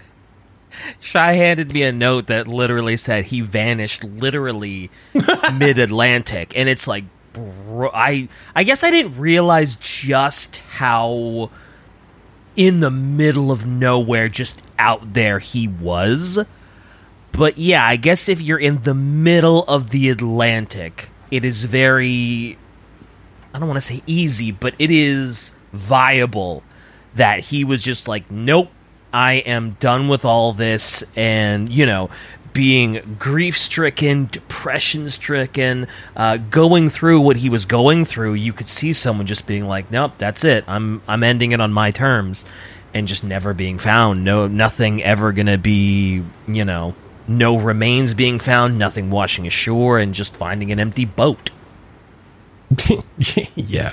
[0.98, 4.90] Shy handed me a note that literally said he vanished literally
[5.54, 11.50] mid Atlantic, and it's like, bro, I I guess I didn't realize just how
[12.56, 16.38] in the middle of nowhere, just out there he was.
[17.32, 22.56] But yeah, I guess if you're in the middle of the Atlantic, it is very
[23.52, 26.62] I don't want to say easy, but it is viable
[27.14, 28.70] that he was just like, nope,
[29.12, 32.10] I am done with all this, and you know,
[32.52, 38.68] being grief stricken, depression stricken, uh, going through what he was going through, you could
[38.68, 40.64] see someone just being like, nope, that's it.
[40.66, 42.44] I'm I'm ending it on my terms,
[42.94, 44.24] and just never being found.
[44.24, 46.94] No, nothing ever gonna be, you know,
[47.26, 51.50] no remains being found, nothing washing ashore, and just finding an empty boat.
[53.56, 53.92] yeah.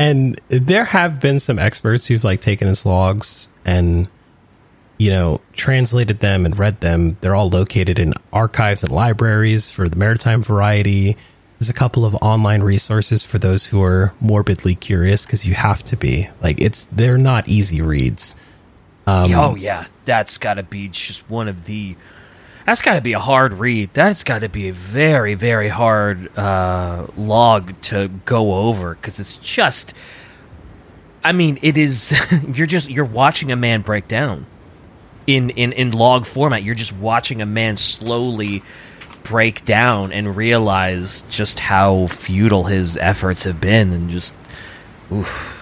[0.00, 4.08] And there have been some experts who've like taken his logs and
[5.00, 7.16] you know, translated them and read them.
[7.22, 11.16] They're all located in archives and libraries for the maritime variety.
[11.58, 15.82] There's a couple of online resources for those who are morbidly curious because you have
[15.84, 16.28] to be.
[16.42, 18.34] Like it's they're not easy reads.
[19.06, 21.96] Um, oh yeah, that's got to be just one of the.
[22.70, 23.90] That's got to be a hard read.
[23.94, 29.38] That's got to be a very, very hard uh, log to go over because it's
[29.38, 29.92] just.
[31.24, 32.14] I mean, it is.
[32.54, 34.46] You're just you're watching a man break down
[35.26, 36.62] in in in log format.
[36.62, 38.62] You're just watching a man slowly
[39.24, 44.32] break down and realize just how futile his efforts have been, and just.
[45.10, 45.56] Oof.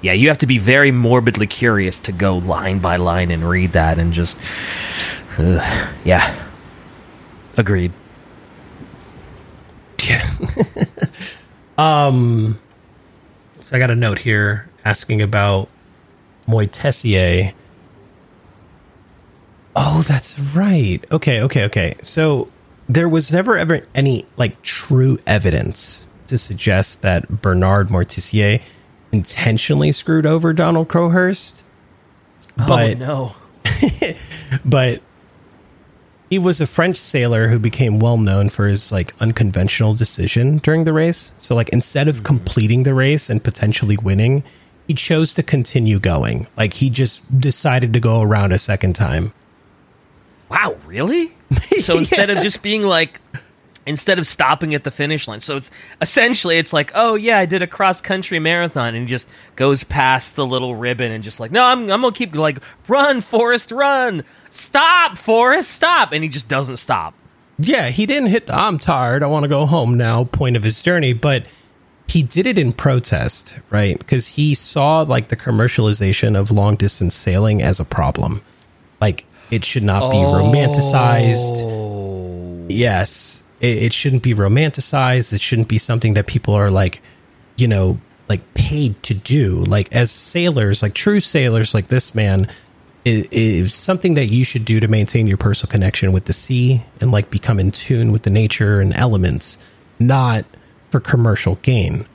[0.00, 3.72] Yeah, you have to be very morbidly curious to go line by line and read
[3.72, 4.38] that and just.
[5.40, 6.48] Ugh, yeah.
[7.56, 7.92] Agreed.
[10.06, 10.28] Yeah.
[11.78, 12.58] um
[13.62, 15.68] so I got a note here asking about
[16.46, 17.54] Moitessier.
[19.76, 20.98] Oh, that's right.
[21.10, 21.94] Okay, okay, okay.
[22.02, 22.50] So
[22.88, 28.62] there was never ever any like true evidence to suggest that Bernard Moitessier
[29.12, 31.62] intentionally screwed over Donald Crowhurst.
[32.56, 34.14] But oh, no.
[34.64, 35.02] but
[36.30, 40.84] he was a French sailor who became well known for his like unconventional decision during
[40.84, 41.32] the race.
[41.40, 42.24] So like instead of mm-hmm.
[42.24, 44.44] completing the race and potentially winning,
[44.86, 46.46] he chose to continue going.
[46.56, 49.32] Like he just decided to go around a second time.
[50.48, 51.32] Wow, really?
[51.80, 53.20] So instead of just being like.
[53.86, 55.40] Instead of stopping at the finish line.
[55.40, 59.06] So it's essentially it's like, oh yeah, I did a cross country marathon and he
[59.06, 62.58] just goes past the little ribbon and just like, no, I'm I'm gonna keep like
[62.88, 64.22] run, Forrest, run.
[64.50, 66.12] Stop, Forrest, stop.
[66.12, 67.14] And he just doesn't stop.
[67.58, 70.62] Yeah, he didn't hit the I'm tired, I want to go home now point of
[70.62, 71.46] his journey, but
[72.06, 73.98] he did it in protest, right?
[73.98, 78.42] Because he saw like the commercialization of long distance sailing as a problem.
[79.00, 80.32] Like it should not be oh.
[80.32, 81.62] romanticized.
[81.62, 82.66] Oh.
[82.68, 85.32] Yes, it, it shouldn't be romanticized.
[85.32, 87.02] It shouldn't be something that people are like,
[87.56, 89.56] you know, like paid to do.
[89.56, 92.46] Like as sailors, like true sailors, like this man,
[93.04, 96.82] it is something that you should do to maintain your personal connection with the sea
[97.00, 99.58] and like become in tune with the nature and elements,
[99.98, 100.44] not
[100.90, 102.06] for commercial gain.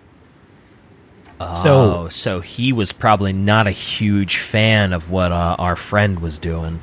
[1.39, 6.37] Oh, so he was probably not a huge fan of what uh, our friend was
[6.37, 6.81] doing.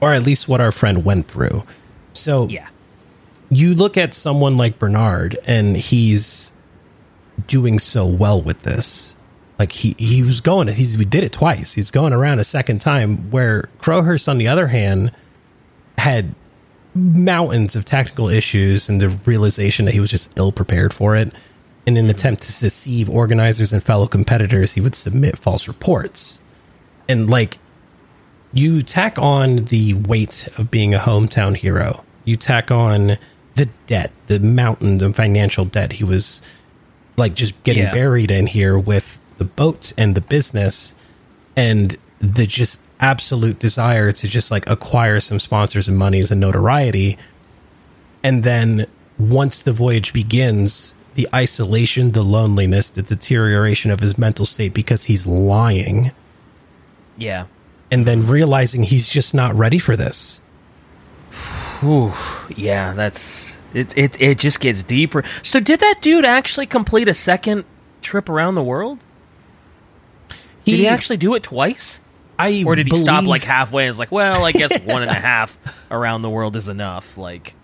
[0.00, 1.64] or at least what our friend went through.
[2.12, 2.68] So Yeah.
[3.56, 6.52] You look at someone like Bernard and he's
[7.46, 9.16] doing so well with this.
[9.58, 11.72] Like he he was going he's we did it twice.
[11.72, 15.12] He's going around a second time where Crowhurst on the other hand
[15.98, 16.34] had
[16.94, 21.32] mountains of technical issues and the realization that he was just ill prepared for it.
[21.86, 26.40] In an attempt to deceive organizers and fellow competitors, he would submit false reports.
[27.08, 27.58] And like
[28.54, 32.04] you tack on the weight of being a hometown hero.
[32.24, 33.18] You tack on
[33.56, 36.42] the debt, the mountains of financial debt he was
[37.16, 37.92] like just getting Yeah.
[37.92, 40.94] buried in here with the boat and the business
[41.56, 47.16] and the just absolute desire to just like acquire some sponsors and monies and notoriety.
[48.22, 48.86] And then
[49.18, 55.04] once the voyage begins, the isolation, the loneliness, the deterioration of his mental state because
[55.04, 56.10] he's lying
[57.16, 57.44] Yeah.
[57.92, 60.40] and then realizing he's just not ready for this.
[61.80, 62.12] Whew.
[62.56, 63.96] Yeah, that's it.
[63.96, 65.24] It it just gets deeper.
[65.42, 67.64] So, did that dude actually complete a second
[68.02, 68.98] trip around the world?
[70.64, 72.00] Did he actually do it twice,
[72.38, 73.84] I or did he stop like halfway?
[73.84, 75.56] and is like, well, I guess one and a half
[75.90, 77.18] around the world is enough.
[77.18, 77.54] Like,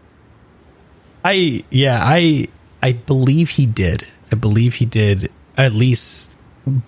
[1.24, 2.48] I yeah, I
[2.82, 4.06] I believe he did.
[4.30, 6.38] I believe he did at least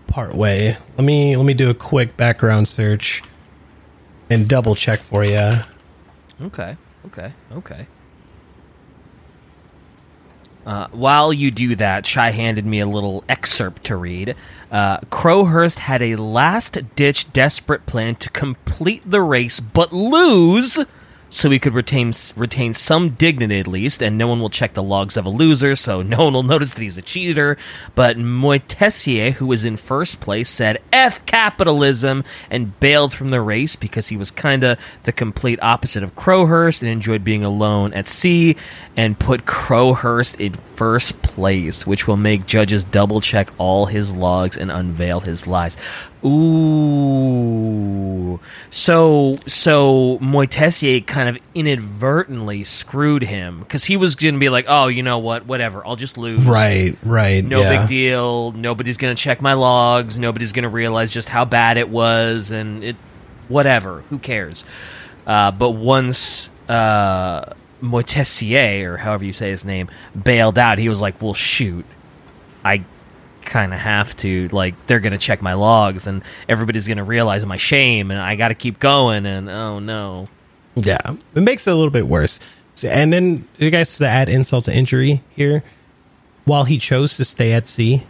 [0.07, 0.77] part way.
[0.97, 3.23] Let me let me do a quick background search
[4.31, 5.53] and double check for you.
[6.41, 7.87] Okay, okay, okay.
[10.65, 14.37] Uh, while you do that, Shy handed me a little excerpt to read.
[14.71, 20.79] Uh, Crowhurst had a last ditch desperate plan to complete the race but lose
[21.33, 24.83] so he could retain retain some dignity at least, and no one will check the
[24.83, 27.57] logs of a loser, so no one will notice that he's a cheater.
[27.95, 33.77] But Moitessier, who was in first place, said "F capitalism" and bailed from the race
[33.77, 38.09] because he was kind of the complete opposite of Crowhurst and enjoyed being alone at
[38.09, 38.55] sea,
[38.95, 44.59] and put Crowhurst in first place, which will make judges double check all his logs
[44.59, 45.79] and unveil his lies.
[46.25, 47.73] Ooh.
[48.71, 54.67] So so Moitessier kind of inadvertently screwed him because he was going to be like,
[54.69, 56.47] oh, you know what, whatever, I'll just lose.
[56.47, 57.45] Right, right.
[57.45, 57.81] No yeah.
[57.81, 58.53] big deal.
[58.53, 60.17] Nobody's going to check my logs.
[60.19, 62.97] Nobody's going to realize just how bad it was, and it,
[63.49, 64.03] whatever.
[64.11, 64.65] Who cares?
[65.27, 71.01] Uh, but once uh, Moitessier, or however you say his name, bailed out, he was
[71.01, 71.85] like, "Well, shoot,
[72.65, 72.85] I
[73.45, 74.49] kind of have to.
[74.49, 78.21] Like, they're going to check my logs, and everybody's going to realize my shame, and
[78.21, 79.27] I got to keep going.
[79.27, 80.29] And oh no,
[80.75, 82.41] Yeah, it makes it a little bit worse.
[82.75, 85.63] So, and then you guys to add insult to injury here,
[86.45, 88.07] while he chose to stay at sea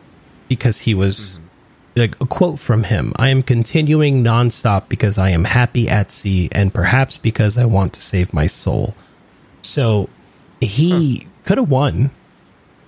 [0.49, 2.01] because he was mm-hmm.
[2.01, 6.49] like a quote from him: "I am continuing nonstop because I am happy at sea,
[6.53, 8.95] and perhaps because I want to save my soul."
[9.63, 10.09] So
[10.61, 12.11] he could have won,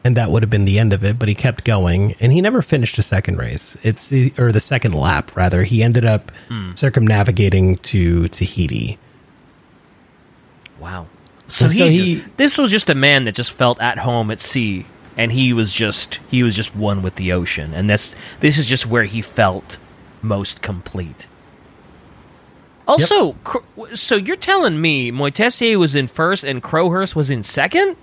[0.05, 1.19] and that would have been the end of it.
[1.19, 3.77] But he kept going, and he never finished a second race.
[3.83, 5.63] It's or the second lap rather.
[5.65, 6.75] He ended up hmm.
[6.75, 8.99] circumnavigating to Tahiti.
[10.79, 11.07] Wow.
[11.49, 14.41] So, so he, he- this was just a man that just felt at home at
[14.41, 14.87] sea
[15.17, 18.67] and he was just he was just one with the ocean and this this is
[18.67, 19.79] just where he felt
[20.23, 21.29] most complete.
[22.87, 23.65] Also, Cro-
[23.95, 27.97] so you're telling me Moitessier was in first and Crowhurst was in second?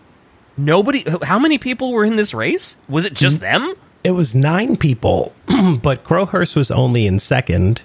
[0.61, 2.75] Nobody how many people were in this race?
[2.87, 3.73] Was it just them?
[4.03, 5.33] It was nine people,
[5.81, 7.83] but Crowhurst was only in second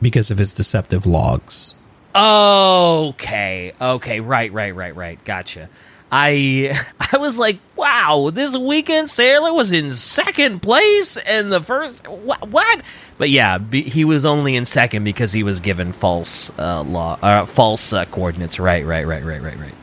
[0.00, 1.74] because of his deceptive logs.
[2.14, 3.72] Okay.
[3.80, 4.20] Okay.
[4.20, 4.52] Right.
[4.52, 4.74] Right.
[4.74, 4.94] Right.
[4.94, 5.24] Right.
[5.24, 5.68] Gotcha.
[6.10, 6.78] I
[7.12, 12.48] I was like, wow, this weekend sailor was in second place and the first what?
[12.48, 12.82] what?
[13.18, 17.18] But yeah, be, he was only in second because he was given false uh, law,
[17.22, 18.58] uh, false uh, coordinates.
[18.58, 18.84] Right.
[18.84, 19.06] Right.
[19.06, 19.24] Right.
[19.24, 19.42] Right.
[19.42, 19.58] Right.
[19.58, 19.74] Right.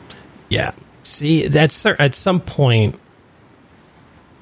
[0.48, 0.72] Yeah.
[1.02, 2.98] See, that's at some point,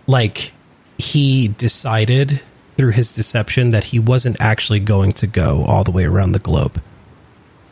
[0.07, 0.53] like
[0.99, 2.41] he decided
[2.77, 6.39] through his deception that he wasn't actually going to go all the way around the
[6.39, 6.83] globe.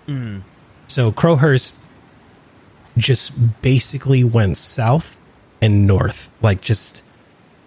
[0.07, 0.38] Hmm.
[0.88, 1.87] So Crowhurst
[2.96, 5.20] just basically went south
[5.61, 7.03] and north, like just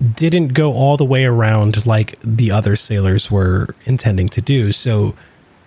[0.01, 4.71] didn't go all the way around like the other sailors were intending to do.
[4.71, 5.15] So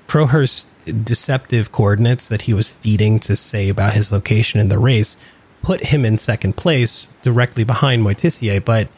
[0.09, 0.71] Crowhurst's
[1.05, 5.17] deceptive coordinates that he was feeding to say about his location in the race
[5.63, 8.65] put him in second place, directly behind Moitessier.
[8.65, 8.89] But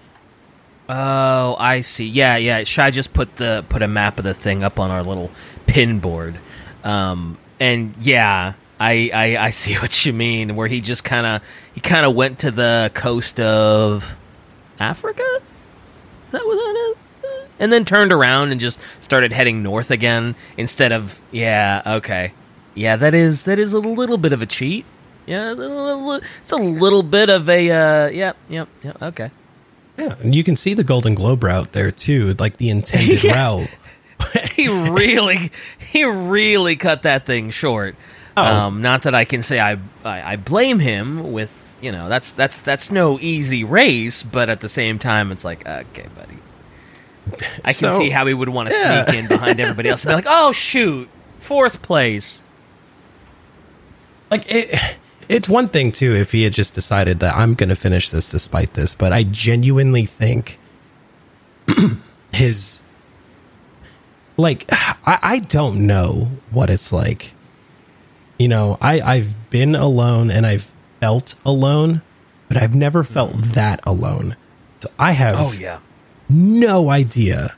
[0.89, 2.07] Oh, I see.
[2.07, 2.63] Yeah, yeah.
[2.65, 5.31] Should I just put the put a map of the thing up on our little
[5.67, 6.39] pin board?
[6.83, 10.57] Um, and yeah, I, I I see what you mean.
[10.57, 11.43] Where he just kind of
[11.75, 14.15] he kind of went to the coast of
[14.79, 15.23] Africa.
[16.27, 16.97] Is that what that is?
[17.59, 21.81] And then turned around and just started heading north again instead of yeah.
[21.87, 22.33] Okay,
[22.75, 22.97] yeah.
[22.97, 24.85] That is that is a little bit of a cheat.
[25.27, 25.55] Yeah,
[26.43, 29.01] it's a little bit of a uh, yep, yep, yep.
[29.03, 29.31] Okay.
[29.97, 33.69] yeah, and you can see the Golden Globe route there too, like the intended route.
[34.53, 35.51] he really
[35.91, 37.97] he really cut that thing short
[38.37, 38.43] Oh.
[38.43, 42.33] Um, not that I can say I, I I blame him with you know that's
[42.33, 46.39] that's that's no easy race, but at the same time it's like okay, buddy.
[47.65, 49.05] I can So- see how he would want to Yeah.
[49.05, 51.09] sneak in behind everybody else and be like, "Oh shoot,
[51.39, 52.43] fourth place."
[54.33, 54.99] like it,
[55.29, 58.31] it's one thing too if he had just decided that I'm going to finish this
[58.31, 60.59] despite this, but I genuinely think
[62.33, 62.83] his
[64.37, 67.33] like I, I don't know what it's like.
[68.39, 72.03] You know, I I've been alone and I've felt alone,
[72.49, 74.37] but I've never felt that alone.
[74.81, 75.79] So I have Oh yeah,
[76.29, 77.57] no idea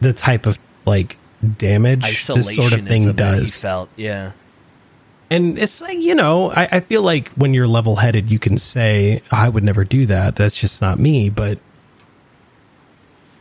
[0.00, 1.16] the type of like
[1.56, 3.60] damage this sort of isolationism thing that he does.
[3.62, 4.32] felt yeah.
[5.30, 8.56] And it's like, you know, I, I feel like when you're level headed, you can
[8.56, 10.36] say, I would never do that.
[10.36, 11.28] That's just not me.
[11.28, 11.58] But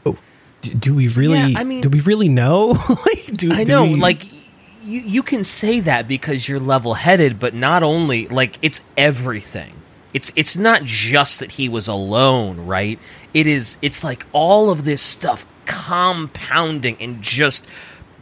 [0.05, 0.17] oh,
[0.61, 2.67] do, do we really, Yeah, I mean- do we really know?
[3.05, 4.25] like, do, I do know, we- like
[4.83, 9.73] you you can say that because you're level headed, but not only like it's everything.
[10.13, 12.97] It's it's not just that he was alone, right?
[13.33, 17.65] It is it's like all of this stuff compounding and just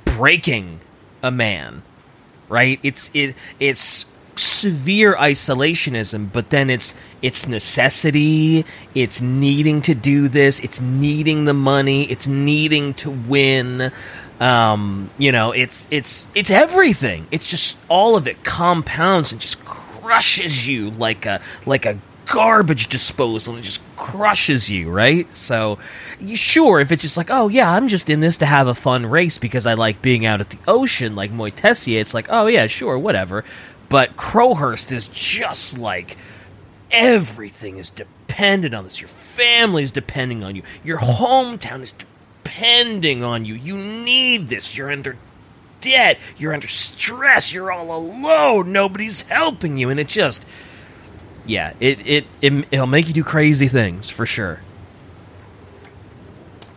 [0.06, 0.80] breaking
[1.22, 1.84] a man.
[2.50, 2.80] Right?
[2.84, 4.06] It's it it's
[4.38, 11.54] severe isolationism, but then it's it's necessity, it's needing to do this, it's needing the
[11.54, 13.92] money, it's needing to win.
[14.40, 17.28] Um, you know, it's it's it's everything.
[17.32, 22.88] It's just all of it compounds and just crushes you like a like a garbage
[22.88, 23.56] disposal.
[23.56, 25.34] And it just crushes you, right?
[25.36, 25.80] So,
[26.34, 29.06] sure, if it's just like, oh yeah, I'm just in this to have a fun
[29.06, 32.68] race because I like being out at the ocean, like Moitessier, it's like, oh yeah,
[32.68, 33.44] sure, whatever.
[33.90, 36.18] But Crowhurst is just like
[36.92, 39.00] everything is dependent on this.
[39.02, 40.64] Your family is depending on you.
[40.84, 43.54] Your hometown is depending on you.
[43.54, 44.76] You need this.
[44.76, 45.18] You're under
[45.82, 46.20] debt.
[46.38, 47.54] You're under stress.
[47.54, 48.72] You're all alone.
[48.72, 50.46] Nobody's helping you, and it just,
[51.46, 54.60] yeah, it it, it it'll make you do crazy things for sure.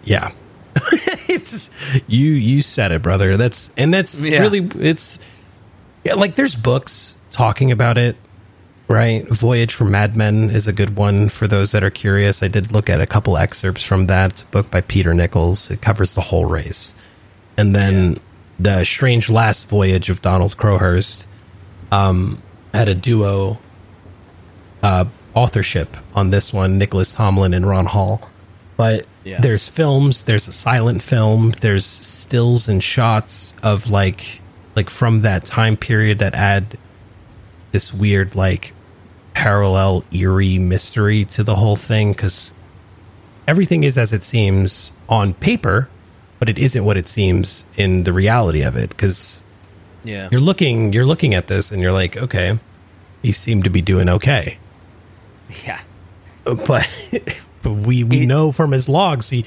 [0.04, 0.30] yeah,
[1.28, 1.70] it's
[2.06, 3.36] you, you said it, brother.
[3.36, 4.40] That's, and that's Yeah.
[4.40, 5.18] really, it's
[6.04, 8.16] yeah, like there's books talking about it.
[8.88, 9.28] Right.
[9.28, 12.42] Voyage for Madmen is a good one for those that are curious.
[12.42, 15.70] I did look at a couple excerpts from that book by Peter Nichols.
[15.70, 16.94] It covers the whole race.
[17.58, 18.18] And then
[18.58, 21.26] the Strange Last Voyage of Donald Crowhurst
[21.92, 22.42] um,
[22.72, 23.58] had a duo
[24.82, 25.04] uh,
[25.34, 28.28] authorship on this one, Nicholas Tomalin and Ron Hall.
[28.76, 29.40] But Yeah.
[29.40, 34.40] there's films, there's a silent film, there's stills and shots of like
[34.76, 36.78] like from that time period that add
[37.72, 38.72] this weird like
[39.34, 42.52] parallel eerie mystery to the whole thing because
[43.46, 45.88] everything is as it seems on paper
[46.38, 49.42] but it isn't what it seems in the reality of it because
[50.04, 50.28] Yeah.
[50.30, 52.58] you're looking you're looking at this and you're like okay
[53.22, 54.58] he seemed to be doing okay
[55.64, 55.80] Yeah.
[56.44, 56.88] but
[57.62, 59.44] but we we It- know from his logs he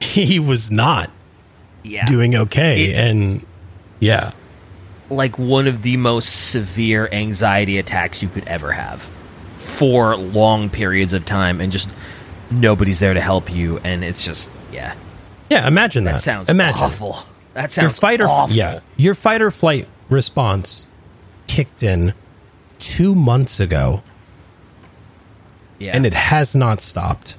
[0.00, 1.10] he was not
[1.82, 2.04] Yeah.
[2.06, 2.90] doing okay.
[2.90, 3.44] It- and
[4.00, 4.32] yeah.
[5.08, 9.00] Like one of the most severe anxiety attacks you could ever have
[9.58, 11.88] for long periods of time and just
[12.50, 14.94] nobody's there to help you and it's just yeah.
[15.50, 16.22] Yeah imagine that, that.
[16.22, 16.82] sounds imagine.
[16.82, 17.18] awful.
[17.54, 18.54] That your fight or awful.
[18.56, 20.88] yeah your fight or flight response
[21.46, 22.12] kicked in
[22.78, 24.02] two months ago
[25.78, 25.92] yeah.
[25.94, 27.36] And it has not stopped.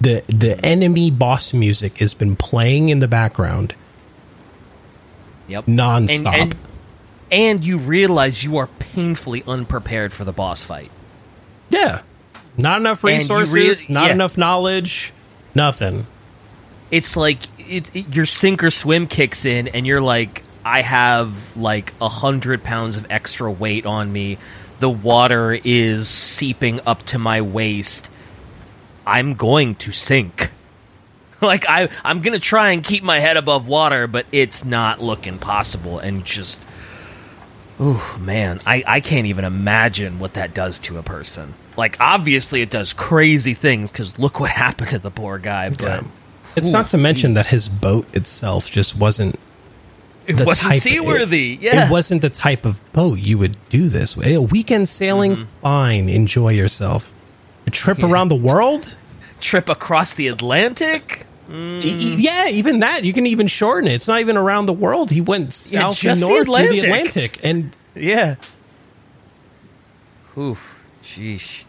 [0.00, 3.74] The the enemy boss music has been playing in the background.
[5.48, 5.66] Yep.
[5.66, 6.26] Nonstop.
[6.26, 6.56] And, and,
[7.30, 10.90] and you realize you are painfully unprepared for the boss fight.
[11.70, 12.02] Yeah.
[12.56, 14.14] Not enough resources really- not yeah.
[14.14, 15.12] enough knowledge
[15.54, 16.06] nothing.
[16.90, 21.56] It's like it, it- your sink or swim kicks in and you're like i have
[21.56, 24.36] like a hundred pounds of extra weight on me
[24.80, 28.08] the water is seeping up to my waist
[29.06, 30.50] i'm going to sink
[31.40, 35.38] like I, i'm gonna try and keep my head above water but it's not looking
[35.38, 36.60] possible and just
[37.78, 42.60] oh man I, I can't even imagine what that does to a person like obviously
[42.60, 46.02] it does crazy things because look what happened to the poor guy but Yeah.
[46.56, 49.38] It's not to mention that his boat itself just wasn't
[50.30, 51.54] It the wasn't type- seaworthy.
[51.54, 51.86] It, yeah.
[51.86, 54.26] it wasn't the type of boat you would do this with.
[54.26, 57.12] A weekend sailing, fine, enjoy yourself.
[57.66, 58.06] A trip Mm-hmm.
[58.06, 58.12] Yeah.
[58.12, 58.96] around the world,
[59.40, 61.26] Trip across the Atlantic.
[61.50, 63.94] E- e- yeah, even that you can even shorten it.
[63.94, 65.10] It's not even around the world.
[65.10, 67.36] He went Yeah, south and just the north through the Atlantic.
[67.38, 68.36] Atlantic, and Yeah.
[70.38, 70.76] Oof.
[71.02, 71.64] Sheesh.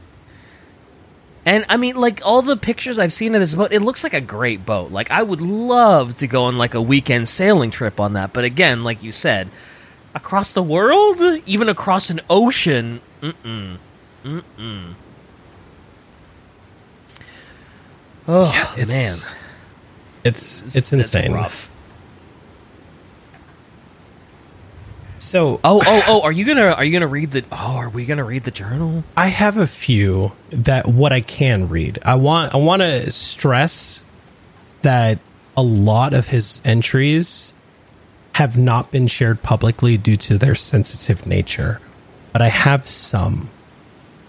[1.45, 4.13] And I mean, like all the pictures I've seen of this boat, it looks like
[4.13, 4.91] a great boat.
[4.91, 8.31] Like I would love to go on like a weekend sailing trip on that.
[8.31, 9.49] But again, like you said,
[10.13, 13.01] across the world, even across an ocean.
[13.21, 13.77] Mm-mm.
[14.23, 14.93] Mm-mm.
[18.27, 19.35] Oh It's man,
[20.23, 21.31] It's it's That's insane.
[21.33, 21.69] rough.
[25.21, 26.21] So Oh, oh, oh!
[26.21, 27.45] Are you gonna are you gonna read the?
[27.51, 29.03] Oh, are we gonna read the journal?
[29.15, 31.99] I have a few that what I can read.
[32.03, 34.03] I want I want to stress
[34.81, 35.19] that
[35.55, 37.53] a lot of his entries
[38.33, 41.79] have not been shared publicly due to their sensitive nature.
[42.33, 43.49] But I have some.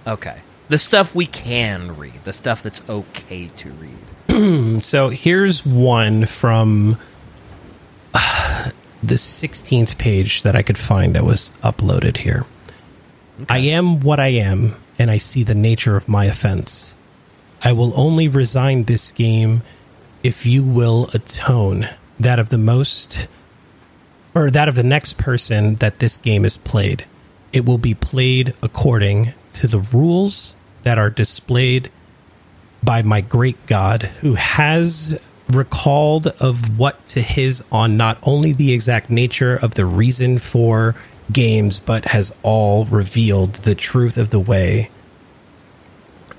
[0.06, 4.82] Okay, the stuff we can read, the stuff that's okay to read.
[4.84, 6.96] So here's one from
[8.14, 8.70] uh,
[9.02, 12.46] the 16th page that I could find that was uploaded here.
[13.48, 16.96] I am what I am, and I see the nature of my offense.
[17.62, 19.62] I will only resign this game
[20.22, 21.88] if you will atone
[22.20, 23.26] that of the most
[24.34, 27.04] or that of the next person that this game is played.
[27.52, 31.90] It will be played according to the rules that are displayed
[32.82, 35.18] by my great God, who has
[35.52, 40.94] recalled of what to his on not only the exact nature of the reason for
[41.32, 44.90] games, but has all revealed the truth of the way.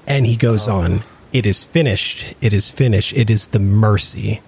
[0.05, 0.75] And he goes oh.
[0.75, 4.41] on, it is finished, it is finished, it is the mercy.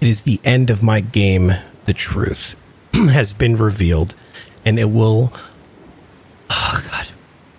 [0.00, 1.52] It is the end of my game,
[1.86, 2.54] the truth
[2.94, 4.14] has been revealed,
[4.64, 5.32] and it will
[6.50, 7.08] Oh god.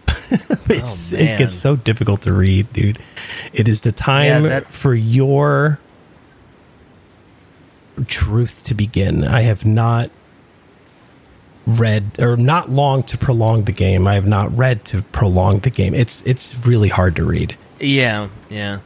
[0.70, 3.00] it's, Oh, it gets oh, so difficult to read, dude.
[3.54, 5.80] It is the time Yeah, that- for your
[8.08, 9.24] truth to begin.
[9.24, 10.12] I have not
[11.66, 14.08] read or not long to prolong the game.
[14.08, 15.94] I have not read to prolong the game.
[15.94, 17.58] It's it's really hard to read.
[17.80, 18.80] Yeah, yeah.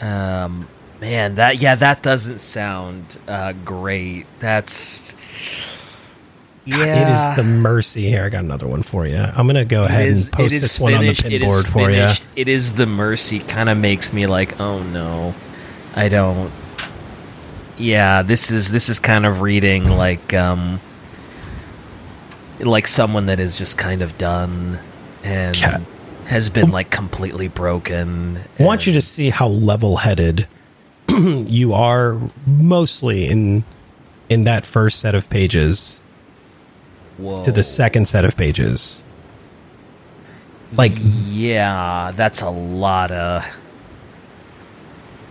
[0.00, 0.68] Um,
[1.00, 4.26] man, that yeah, that doesn't sound uh, great.
[4.40, 5.14] That's
[6.64, 6.76] yeah.
[6.76, 8.08] It is the mercy.
[8.08, 9.16] Here, I got another one for you.
[9.16, 11.66] I'm gonna go ahead is- and post this one on the finished, it pin board
[11.66, 12.08] for you.
[12.36, 13.40] It is the mercy.
[13.40, 15.34] Kind of makes me like, oh no,
[15.94, 16.50] I don't.
[17.76, 20.80] Yeah, this is this is kind of reading like um
[22.60, 24.78] like someone that is just kind of done
[25.24, 25.80] and Yeah.
[26.26, 28.40] has been like completely broken.
[28.58, 30.46] I want you to see how level-headed
[31.08, 33.64] you are, mostly in
[34.28, 36.00] in that first set of pages
[37.18, 37.42] Whoa.
[37.42, 39.02] to the second set of pages.
[40.72, 40.92] Like
[41.26, 43.44] Yeah, that's a lot of.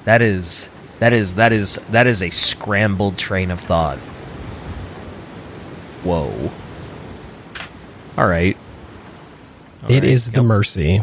[0.06, 0.68] That is
[1.00, 3.98] that is that is that is a scrambled train of thought.
[6.04, 6.52] Whoa.
[8.18, 8.58] All right.
[9.84, 11.02] All it right, is the mercy.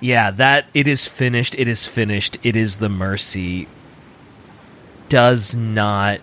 [0.00, 1.54] Yeah, that it is finished.
[1.56, 2.38] It is finished.
[2.42, 3.68] It is the mercy.
[5.08, 6.20] Does not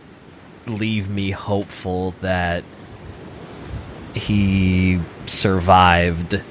[0.65, 2.63] leave me hopeful that
[4.13, 6.41] he survived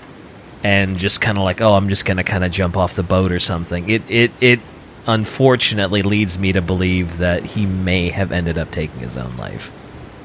[0.64, 3.32] and just kind of like, oh, I'm just gonna kind of jump off the boat
[3.32, 3.88] or something.
[3.90, 4.60] It it it
[5.08, 9.72] unfortunately leads me to believe that he may have ended up taking his own life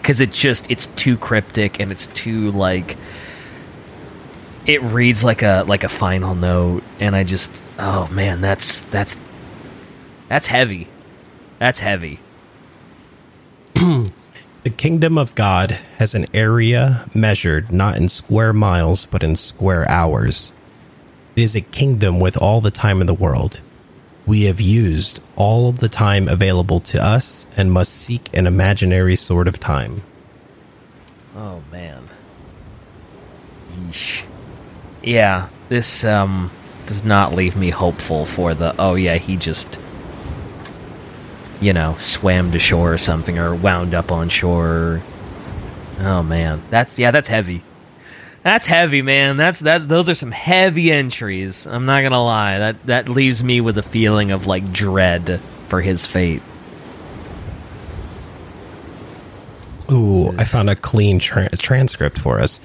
[0.01, 2.97] because it just it's too cryptic and it's too like
[4.65, 9.17] it reads like a like a final note and i just oh man that's that's
[10.27, 10.87] that's heavy
[11.59, 12.19] that's heavy
[14.63, 19.85] The kingdom of God has an area measured not in square miles, but in square
[19.89, 20.53] hours.
[21.35, 23.59] It is a kingdom with all the time in the world.
[24.25, 29.47] We have used all the time available to us and must seek an imaginary sort
[29.47, 30.01] of time.
[31.35, 32.07] oh man
[33.75, 34.23] Yeesh.
[35.01, 36.51] yeah this um
[36.85, 39.79] does not leave me hopeful for the oh yeah he just
[41.59, 45.01] you know swam to shore or something or wound up on shore
[46.01, 47.63] oh man that's yeah that's heavy
[48.43, 49.37] That's heavy, man.
[49.37, 49.87] That's that.
[49.87, 51.65] Those are some heavy entries.
[51.65, 52.59] I'm not gonna lie.
[52.59, 55.39] That that leaves me with a feeling of like dread
[55.69, 56.41] for his fate.
[59.91, 62.59] Ooh, I found a clean tra- transcript for us.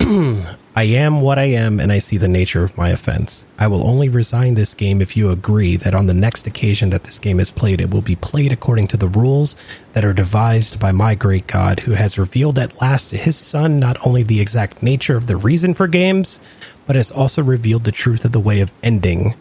[0.76, 3.46] I am what I am, and I see the nature of my offense.
[3.60, 7.04] I will only resign this game if you agree that on the next occasion that
[7.04, 9.56] this game is played, it will be played according to the rules
[9.92, 13.76] that are devised by my great God, who has revealed at last to his Son
[13.76, 16.40] not only the exact nature of the reason for games,
[16.88, 19.36] but has also revealed the truth of the way of ending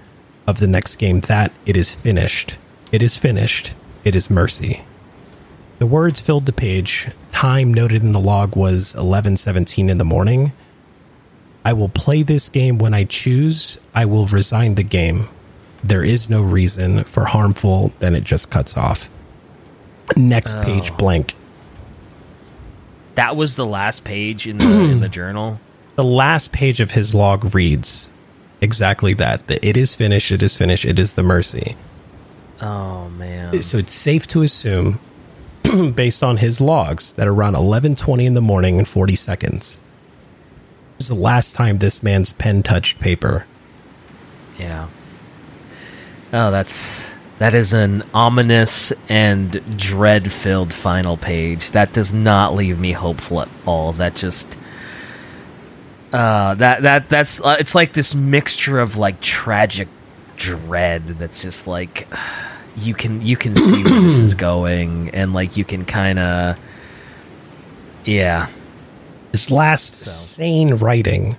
[0.45, 2.57] of the next game that it is finished.
[2.91, 3.73] It is finished.
[4.03, 4.83] It is mercy.
[5.79, 7.07] The words filled the page.
[7.31, 10.51] Time noted in the log was 11:17 in the morning.
[11.65, 13.77] I will play this game when I choose.
[13.95, 15.29] I will resign the game.
[15.83, 19.09] There is no reason for harmful, then it just cuts off.
[20.17, 20.63] Next oh.
[20.63, 20.95] page Oh.
[20.95, 21.35] blank.
[23.15, 25.59] That was the last page in the in the journal.
[25.95, 28.09] The last page of his log reads
[28.59, 29.47] exactly that.
[29.47, 31.75] That it is finished, it is finished, it is the mercy.
[32.61, 33.61] Oh man.
[33.61, 34.99] So it's safe to assume,
[35.95, 39.79] based on his logs, that around 11:20 in the morning and 40 seconds
[41.03, 43.45] was the last time this man's pen touched paper.
[44.57, 44.87] Yeah.
[46.31, 47.05] Oh, that's
[47.39, 51.71] that is an ominous and dread-filled final page.
[51.71, 53.91] That does not leave me hopeful at all.
[53.93, 54.57] That just
[56.13, 59.89] uh that that that's uh, it's like this mixture of like tragic
[60.37, 62.07] dread that's just like
[62.77, 66.57] you can you can see where this is going and like you can kind of
[68.05, 68.47] yeah.
[69.33, 70.11] This last So.
[70.11, 71.37] sane writing,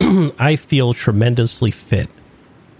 [0.38, 2.08] I feel tremendously fit.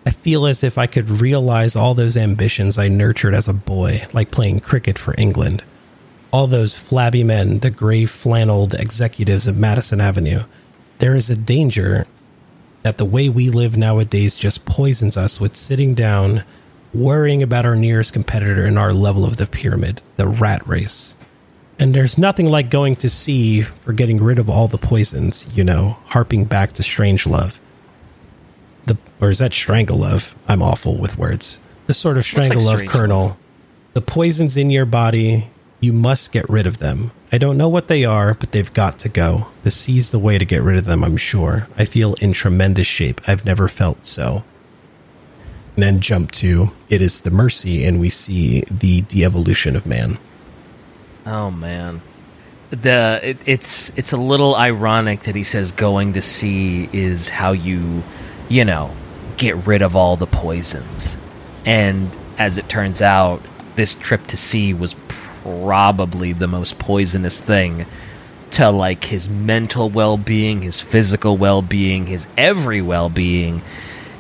[0.07, 4.07] I feel as if I could realize all those ambitions I nurtured as a boy,
[4.14, 5.64] like playing cricket for England.
[6.33, 10.45] All those flabby men, the gray flanneled executives of Madison Avenue.
[10.97, 12.07] There is a danger
[12.85, 16.43] that the way we live nowadays just poisons us with sitting down,
[16.95, 21.17] worrying about our nearest competitor in our level of the pyramid, the rat race.
[21.79, 25.62] And there's nothing like going to sea for getting rid of all the poisons, you
[25.62, 27.61] know, harping back to strange love.
[28.87, 30.35] The or is that strangle love?
[30.49, 31.61] I'm awful with words.
[31.87, 33.39] The sort of like strangle love strange kernel.
[33.93, 35.51] The poisons in your body,
[35.81, 37.12] you must get rid of them.
[37.33, 39.49] I don't know what they are, but they've got to go.
[39.62, 41.68] The sea's the way to get rid of them, I'm sure.
[41.77, 43.20] I feel in tremendous shape.
[43.27, 44.45] I've never felt so.
[45.74, 50.18] And then jump to it is the mercy, and we see the de-evolution of man.
[51.27, 52.03] Oh man,
[52.70, 57.51] the it, it's it's a little ironic that he says going to sea is how
[57.51, 58.05] you,
[58.49, 58.95] you know,
[59.37, 61.16] get rid of all the poisons,
[61.64, 63.43] and as it turns out,
[63.74, 64.95] this trip to sea was
[65.41, 67.87] probably the most poisonous thing
[68.53, 73.62] to like his mental well-being, his physical well-being, his every well-being,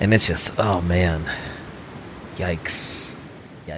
[0.00, 1.24] and it's just oh man,
[2.36, 2.95] yikes.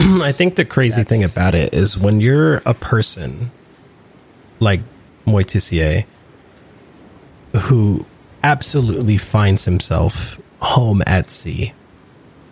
[0.23, 3.51] I think the crazy thing about it is when you're a person
[4.61, 4.81] like
[5.27, 6.05] Moitessier
[7.63, 8.07] who
[8.43, 11.73] absolutely finds himself home at sea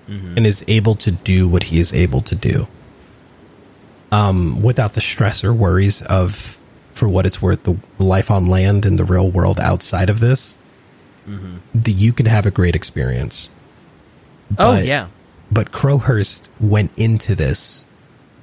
[0.09, 2.69] and is able to do what he is able to do
[4.13, 6.61] um, without the stress or worries of,
[6.95, 10.59] for what it's worth, the life on land and the real world outside of this,
[11.75, 13.51] the, you can have a great experience.
[14.59, 15.09] oh but- yeah.
[15.51, 17.87] But Crowhurst went into this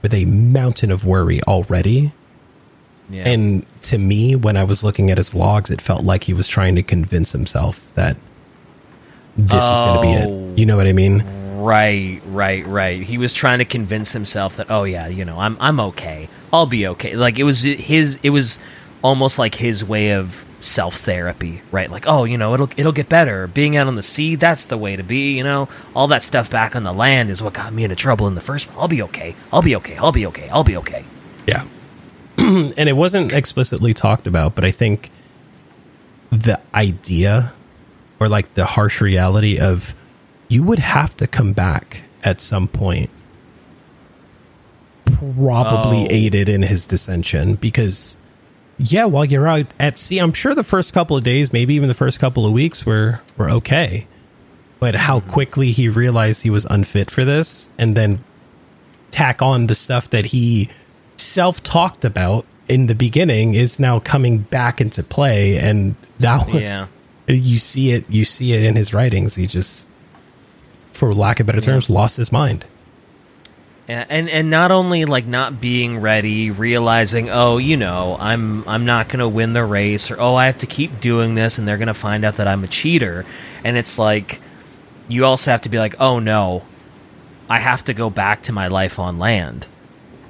[0.01, 2.12] with a mountain of worry already.
[3.10, 3.28] Yeah.
[3.28, 6.47] And to me, when I was looking at his logs, it felt like he was
[6.47, 8.18] trying to convince himself that
[9.38, 10.51] this was going to be Oh.
[10.54, 10.60] it.
[10.60, 11.24] You know what I mean?
[11.60, 13.01] Right, right, right.
[13.01, 16.28] He was trying to convince himself that, oh yeah, you know, I'm I'm okay.
[16.51, 17.16] I'll be okay.
[17.16, 18.20] Like it was his.
[18.22, 18.60] It was
[19.01, 21.91] almost like his way of self therapy, right?
[21.91, 23.47] Like, oh, you know, it'll it'll get better.
[23.47, 25.38] Being out on the sea, that's the way to be.
[25.38, 28.28] You know, all that stuff back on the land is what got me into trouble
[28.28, 28.68] in the first.
[28.78, 29.36] I'll be okay.
[29.51, 29.97] I'll be okay.
[29.97, 30.49] I'll be okay.
[30.49, 31.05] I'll be okay.
[31.47, 31.68] Yeah.
[32.38, 35.11] and it wasn't explicitly talked about, but I think
[36.32, 37.53] the idea
[38.20, 39.93] or like the harsh reality of
[40.47, 43.09] you would have to come back at some point
[45.05, 46.07] probably Oh.
[46.09, 48.18] aided in his dissension because
[48.84, 51.88] yeah, while you're out at sea, I'm sure the first couple of days, maybe even
[51.88, 54.07] the first couple of weeks were were okay.
[54.79, 55.29] But how mm-hmm.
[55.29, 58.23] quickly he realized he was unfit for this and then
[59.11, 60.69] tack on the stuff that he
[61.15, 65.57] self talked about in the beginning is now coming back into play.
[65.57, 66.88] And now Yeah.
[67.27, 69.36] you see it you see it in his writings.
[69.36, 69.89] He just
[70.91, 72.65] for lack of better terms lost his mind
[73.88, 78.86] Yeah, and and not only like not being ready, realizing, oh, you know, I'm I'm
[78.86, 81.67] not going to win the race, or oh, I have to keep doing this, and
[81.67, 83.25] they're going to find out that I'm a cheater.
[83.63, 84.39] And it's like,
[85.09, 86.63] you also have to be like, oh no,
[87.49, 89.67] I have to go back to my life on land.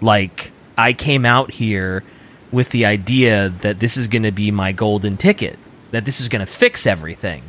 [0.01, 2.03] Like I came out here
[2.51, 5.59] with the idea that this is going to be my golden ticket,
[5.91, 7.43] that this is going to fix everything.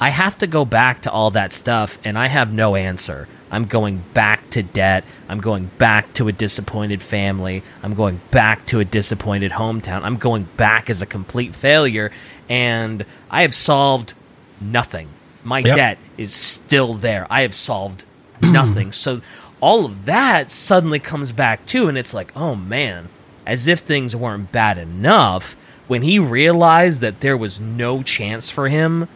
[0.00, 3.28] I have to go back to all that stuff, and I have no answer.
[3.50, 5.04] I'm going back to debt.
[5.28, 7.62] I'm going back to a disappointed family.
[7.82, 10.02] I'm going back to a disappointed hometown.
[10.02, 12.10] I'm going back as a complete failure,
[12.48, 14.14] and I have solved
[14.60, 15.08] nothing.
[15.44, 15.76] My Yep.
[15.76, 17.26] debt is still there.
[17.30, 18.04] I have solved
[18.42, 18.92] nothing.
[18.92, 19.20] so
[19.60, 23.08] all of that suddenly comes back too, and it's like, oh man,
[23.46, 25.56] as if things weren't bad enough.
[25.88, 29.08] When he realized that there was no chance for him,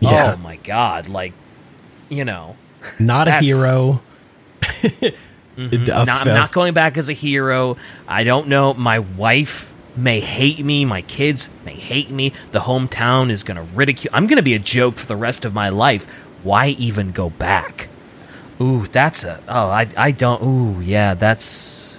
[0.00, 1.08] yeah Oh my god!
[1.08, 1.32] Like,
[2.08, 2.56] you know,
[2.98, 4.00] not a hero
[5.56, 5.84] Mm-hmm.
[5.84, 7.76] Not, I'm not going back as a hero.
[8.08, 8.72] I don't know.
[8.74, 10.84] My wife may hate me.
[10.84, 12.32] My kids may hate me.
[12.52, 14.10] The hometown is going to ridicule.
[14.14, 16.06] I'm going to be a joke for the rest of my life.
[16.42, 17.88] Why even go back?
[18.60, 19.42] Ooh, that's a.
[19.48, 20.42] Oh, I I don't.
[20.42, 21.98] Ooh, yeah, that's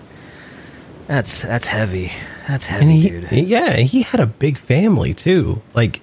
[1.06, 2.12] that's that's heavy.
[2.48, 3.32] That's heavy, he, dude.
[3.32, 5.62] Yeah, he had a big family too.
[5.74, 6.02] Like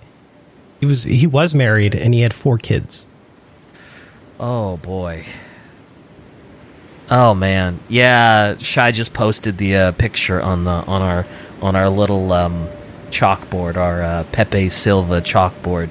[0.80, 3.06] he was he was married and he had four kids.
[4.42, 5.26] Oh boy.
[7.10, 8.56] Oh man, yeah.
[8.56, 11.26] Shy just posted the uh, picture on the on our
[11.60, 12.68] on our little um,
[13.10, 15.90] chalkboard, our uh, Pepe Silva chalkboard.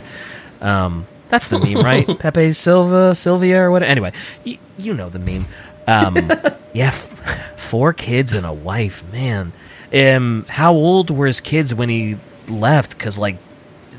[0.61, 2.07] Um, that's the meme, right?
[2.19, 3.83] Pepe Silva, Sylvia, or what?
[3.83, 4.13] Anyway,
[4.45, 5.43] y- you know the meme.
[5.87, 6.15] Um,
[6.73, 9.03] yeah, f- four kids and a wife.
[9.11, 9.53] Man,
[9.93, 12.97] um, how old were his kids when he left?
[12.97, 13.37] Because like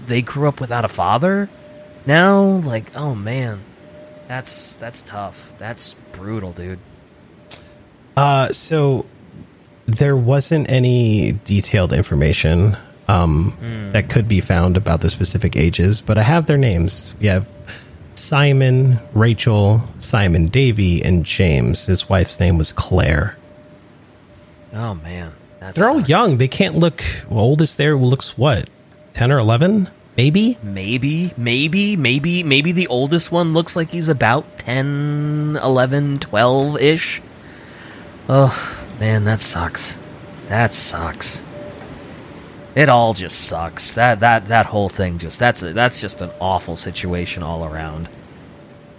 [0.07, 1.49] they grew up without a father.
[2.05, 3.61] Now, like, oh man,
[4.31, 5.55] that's that's tough.
[5.59, 6.79] That's brutal, dude.
[8.17, 9.05] Uh, so
[9.87, 12.77] there wasn't any detailed information
[13.09, 13.93] um, mm.
[13.93, 17.17] that could be found about the specific ages, but I have their names.
[17.19, 17.49] We have
[18.15, 21.87] Simon, Rachel, Simon Davy, and James.
[21.87, 23.37] His wife's name was Claire.
[24.73, 25.89] Oh man, they're sucks.
[25.89, 26.39] all young.
[26.39, 27.03] They can't look.
[27.29, 28.71] Well, oldest there looks what,
[29.13, 29.91] ten or eleven?
[30.17, 36.81] Maybe, maybe, maybe, maybe, maybe the oldest one looks like he's about 10, 11, 12
[36.81, 37.23] ish.
[38.29, 39.97] Oh, man, that sucks.
[40.49, 41.43] That sucks.
[42.75, 43.95] It all just sucks.
[43.95, 48.09] That that that whole thing just that's a, that's just an awful situation all around.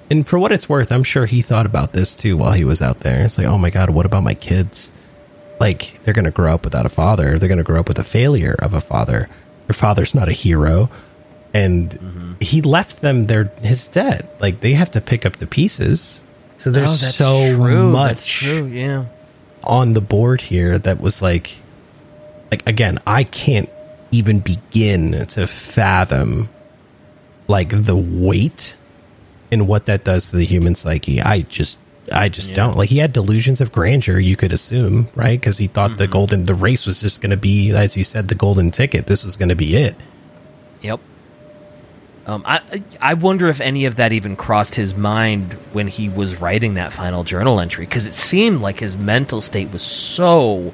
[0.10, 2.82] And for what it's worth, I'm sure he thought about this too while he was
[2.82, 3.22] out there.
[3.22, 4.92] It's like, "Oh my god, what about my kids?
[5.60, 7.38] Like they're going to grow up without a father.
[7.38, 9.30] They're going to grow up with a failure of a father.
[9.72, 10.90] Their father's not a hero."
[11.54, 12.34] And mm-hmm.
[12.42, 14.36] he left them their his debt.
[14.40, 16.24] Like they have to pick up the pieces.
[16.58, 17.92] So there's oh, so true.
[17.92, 19.06] much true, yeah.
[19.64, 21.58] on the board here that was like
[22.52, 23.70] like again, I can't
[24.12, 26.50] even begin to fathom
[27.48, 28.78] like the weight
[29.52, 31.22] and what that does to the human psyche.
[31.22, 31.78] I just
[32.12, 32.56] I just yeah.
[32.58, 32.78] don't.
[32.78, 35.40] Like he had delusions of grandeur, you could assume, right?
[35.40, 35.98] Because he thought mm-hmm.
[35.98, 39.08] the golden the race was just going to be as you said the golden ticket.
[39.08, 39.96] This was going to be it.
[40.82, 41.00] Yep.
[42.26, 46.40] Um, I I wonder if any of that even crossed his mind when he was
[46.40, 50.74] writing that final journal entry because it seemed like his mental state was so,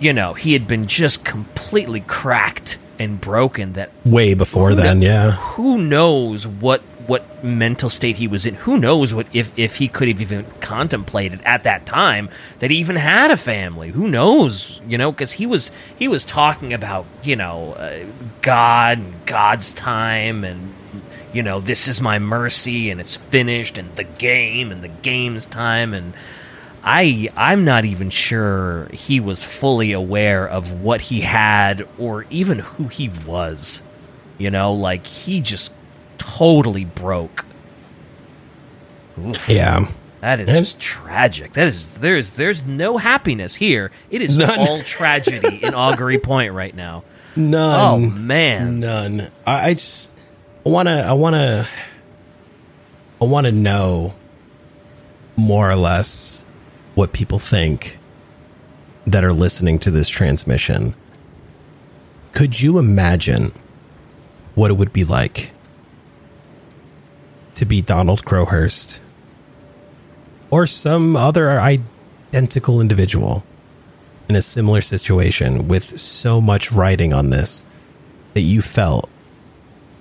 [0.00, 5.02] you know, he had been just completely cracked and broken that way before then.
[5.02, 8.54] yeah, who knows what what mental state he was in.
[8.56, 12.28] Who knows what if if he could have even contemplated at that time
[12.58, 13.90] that he even had a family.
[13.90, 14.80] Who knows?
[14.86, 18.04] You know, because he was he was talking about you know uh,
[18.42, 20.74] God and God's time and
[21.32, 25.46] you know this is my mercy and it's finished and the game and the game's
[25.46, 26.14] time and.
[26.88, 32.60] I I'm not even sure he was fully aware of what he had or even
[32.60, 33.82] who he was.
[34.38, 35.72] You know, like he just
[36.18, 37.44] totally broke.
[39.18, 39.48] Oof.
[39.48, 39.88] Yeah.
[40.20, 41.52] That is just tragic.
[41.52, 43.90] That is there's there's no happiness here.
[44.10, 44.58] It is None.
[44.58, 47.04] all tragedy in Augury Point right now.
[47.36, 47.80] None.
[47.80, 48.80] Oh man.
[48.80, 49.30] None.
[49.46, 50.10] I, I just
[50.64, 51.68] I wanna I wanna
[53.20, 54.14] I wanna know
[55.36, 56.44] more or less
[56.94, 57.98] what people think
[59.06, 60.94] that are listening to this transmission.
[62.32, 63.52] Could you imagine
[64.54, 65.52] what it would be like
[67.66, 69.00] be Donald Crowhurst
[70.50, 73.44] or some other identical individual
[74.28, 77.64] in a similar situation with so much writing on this
[78.34, 79.08] that you felt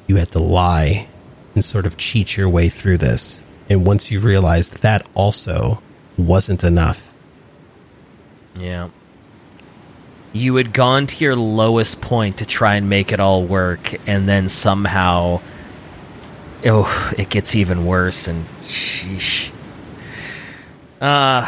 [0.07, 1.07] you had to lie
[1.53, 3.43] and sort of cheat your way through this.
[3.69, 5.81] And once you realized that also
[6.17, 7.13] wasn't enough.
[8.55, 8.89] Yeah.
[10.33, 14.27] You had gone to your lowest point to try and make it all work, and
[14.27, 15.41] then somehow
[16.65, 18.27] oh, it gets even worse.
[18.27, 19.51] And sheesh.
[21.01, 21.47] Uh,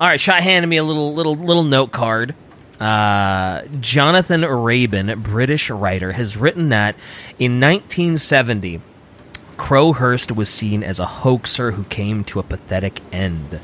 [0.00, 2.34] all right, Shy handed me a little little little note card.
[2.80, 6.94] Uh, Jonathan Raban, British writer, has written that
[7.38, 8.80] in 1970,
[9.56, 13.60] Crowhurst was seen as a hoaxer who came to a pathetic end.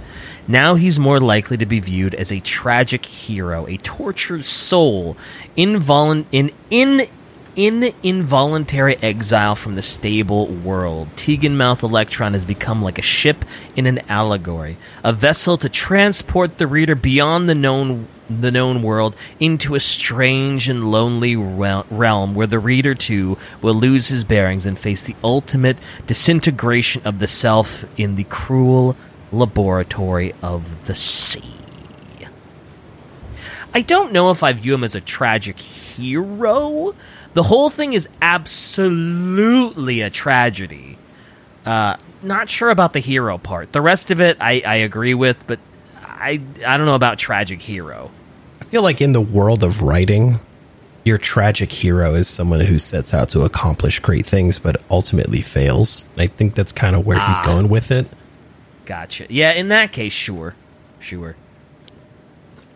[0.49, 5.17] Now he's more likely to be viewed as a tragic hero, a tortured soul,
[5.57, 7.09] involun- in, in
[7.57, 13.45] in involuntary exile from the stable world, Teignmouth Electron has become like a ship
[13.77, 19.15] in an allegory, a vessel to transport the reader beyond the known the known world
[19.39, 24.79] into a strange and lonely realm where the reader too will lose his bearings and
[24.79, 28.97] face the ultimate disintegration of the self in the cruel
[29.31, 31.55] laboratory of the sea.
[33.75, 36.95] I don't know if I view him as a tragic hero.
[37.35, 40.99] The whole thing is absolutely a tragedy.
[41.67, 43.73] Uh, not sure about the hero part.
[43.73, 45.59] The rest of it, I, I agree with, but
[46.01, 48.11] I I don't know about tragic hero.
[48.61, 50.41] I feel like in the world of writing,
[51.05, 56.07] your tragic hero is someone who sets out to accomplish great things but ultimately fails.
[56.17, 57.45] I think that's kind of where he's Ah.
[57.45, 58.07] going with it,
[58.87, 59.27] Gotcha.
[59.29, 60.55] Yeah, in that case, sure,
[61.01, 61.37] sure.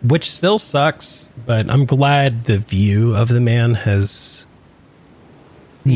[0.03, 4.47] which still sucks, but I'm glad the view of the man has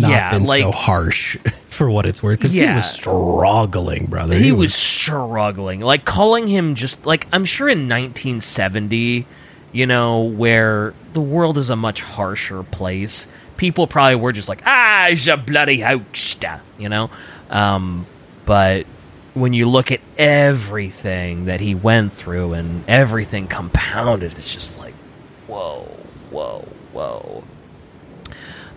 [0.01, 1.37] not Yeah, been so like- harsh
[1.69, 4.35] for what it's worth because he was struggling, brother.
[4.37, 5.81] he was struggling.
[5.81, 9.27] Like calling him just like I'm sure in 1970,
[9.73, 13.27] you know, where the world is a much harsher place.
[13.57, 17.11] People probably were just like, ah, he's a bloody hoaxer, you know.
[17.51, 18.07] Um,
[18.45, 18.87] but
[19.35, 24.95] when you look at everything that he went through and everything compounded, it's just like,
[25.47, 25.85] whoa,
[26.31, 27.45] whoa, whoa.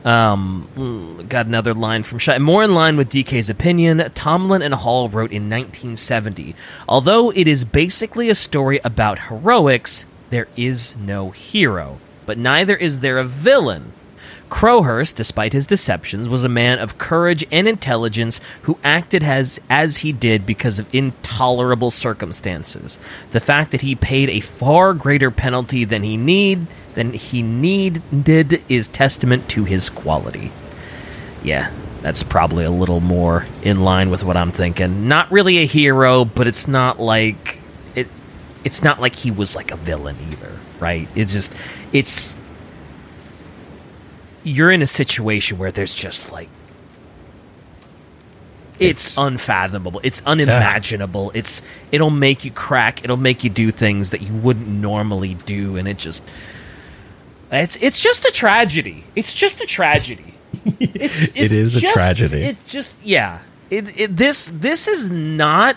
[0.05, 2.37] Um, got another line from Shai.
[2.37, 6.55] More in line with DK's opinion, Tomalin and Hall wrote in 1970
[6.87, 12.99] Although it is basically a story about heroics, there is no hero, but neither is
[12.99, 13.93] there a villain.
[14.47, 19.97] Crowhurst, despite his deceptions, was a man of courage and intelligence who acted as as
[19.97, 22.99] he did because of intolerable circumstances.
[23.31, 28.63] The fact that he paid a far greater penalty than he need than he needed
[28.67, 30.51] is testament to his quality.
[31.43, 31.71] Yeah,
[32.01, 35.07] that's probably a little more in line with what I'm thinking.
[35.07, 37.59] Not really a hero, but it's not like
[37.93, 38.07] it
[38.63, 41.07] it's not like he was like a villain either, right?
[41.15, 41.53] It's just
[41.93, 42.35] it's
[44.43, 46.49] you're in a situation where there's just like
[48.77, 51.61] it's, It's- unfathomable it's unimaginable it's
[51.93, 55.87] it'll make you crack it'll make you do things that you wouldn't normally do and
[55.87, 56.21] it just
[57.63, 59.03] it's it's just a tragedy.
[59.15, 60.33] It's just a tragedy.
[60.65, 62.41] It's, it's It is a tragedy.
[62.43, 63.39] it just yeah.
[63.69, 65.75] It, it this this is not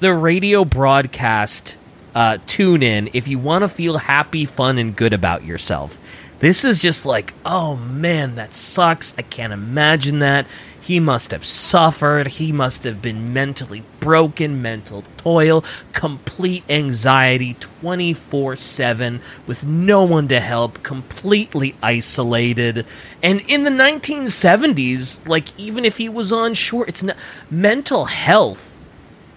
[0.00, 1.76] the radio broadcast
[2.14, 5.98] uh, tune in if you want to feel happy fun and good about yourself.
[6.40, 9.14] This is just like oh man that sucks.
[9.18, 10.46] I can't imagine that
[10.84, 12.26] he must have suffered.
[12.26, 15.64] He must have been mentally broken mental toil
[15.94, 22.84] complete anxiety 24-7 with no one to help completely isolated.
[23.22, 27.16] And in the 1970s like even if he was on shore it's not
[27.50, 28.70] mental health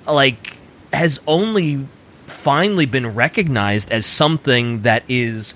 [0.05, 0.57] like
[0.91, 1.87] has only
[2.25, 5.53] finally been recognized as something that is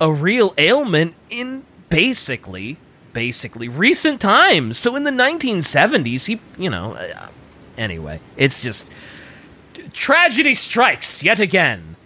[0.00, 2.76] a real ailment in basically
[3.14, 4.76] basically recent times.
[4.76, 7.28] So in the 1970s he you know uh,
[7.78, 8.90] anyway it's just
[9.94, 11.96] tragedy strikes yet again.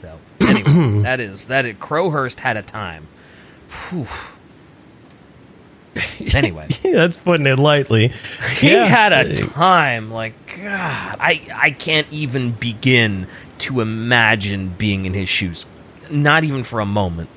[0.00, 3.06] So anyway that is that is crowhurst had a time.
[3.90, 4.08] Whew.
[6.34, 6.66] anyway.
[6.82, 8.08] That's putting it lightly.
[8.58, 8.86] he Yeah.
[8.86, 13.26] had a time like god i i can't even begin
[13.58, 15.66] to imagine being in his shoes.
[16.10, 17.28] Not even for a moment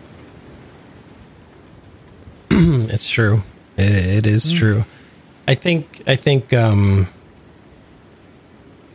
[2.89, 3.43] It's true.
[3.77, 4.83] It, it is true.
[5.47, 6.01] I think.
[6.07, 6.53] I think.
[6.53, 7.07] Um,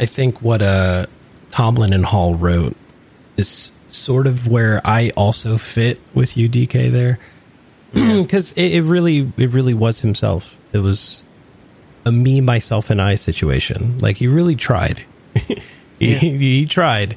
[0.01, 1.07] I think what uh,
[1.51, 2.77] Tomalin and Hall wrote
[3.37, 6.91] is sort of where I also fit with you, DK.
[6.91, 7.21] There,
[7.93, 10.59] because it, it really, it really was himself.
[10.73, 11.23] It was
[12.05, 13.99] a me, myself, and I situation.
[13.99, 15.05] Like he really tried.
[16.01, 17.17] he, he tried,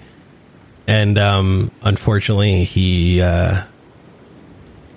[0.85, 3.19] and um, unfortunately, he.
[3.19, 3.63] Uh,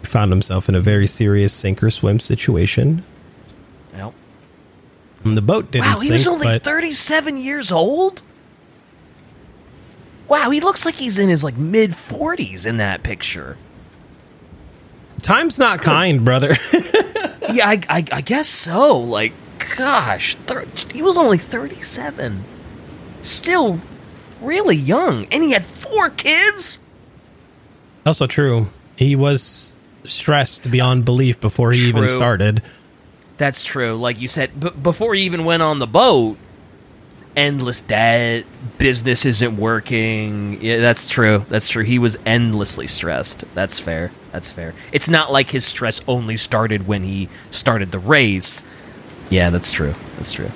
[0.09, 3.05] found himself in a very serious sink or swim situation.
[3.97, 4.13] Yep.
[5.25, 8.23] And the boat didn't wow sink, he was only but 37 years old
[10.29, 13.57] wow he looks like he's in his like mid 40s in that picture
[15.23, 16.55] time's not kind, brother.
[17.53, 19.33] yeah I, I, I guess so like
[19.77, 22.45] gosh thir- he was only 37
[23.23, 23.81] still
[24.41, 26.79] really young and he had four kids
[28.07, 28.69] also true.
[28.97, 29.77] He was
[30.11, 32.63] stressed beyond belief before he even started.
[33.37, 33.97] That's true.
[33.97, 36.37] Like you said, b- before he even went on the boat,
[37.37, 38.45] endless debt,
[38.79, 40.61] business isn't working.
[40.61, 41.47] Yeah, that's true.
[41.49, 41.85] That's true.
[41.85, 43.45] He was endlessly stressed.
[43.55, 44.11] That's fair.
[44.33, 44.75] That's fair.
[44.93, 48.63] It's not like his stress only started when he started the race.
[49.31, 49.95] Yeah, that's true.
[50.17, 50.51] That's true.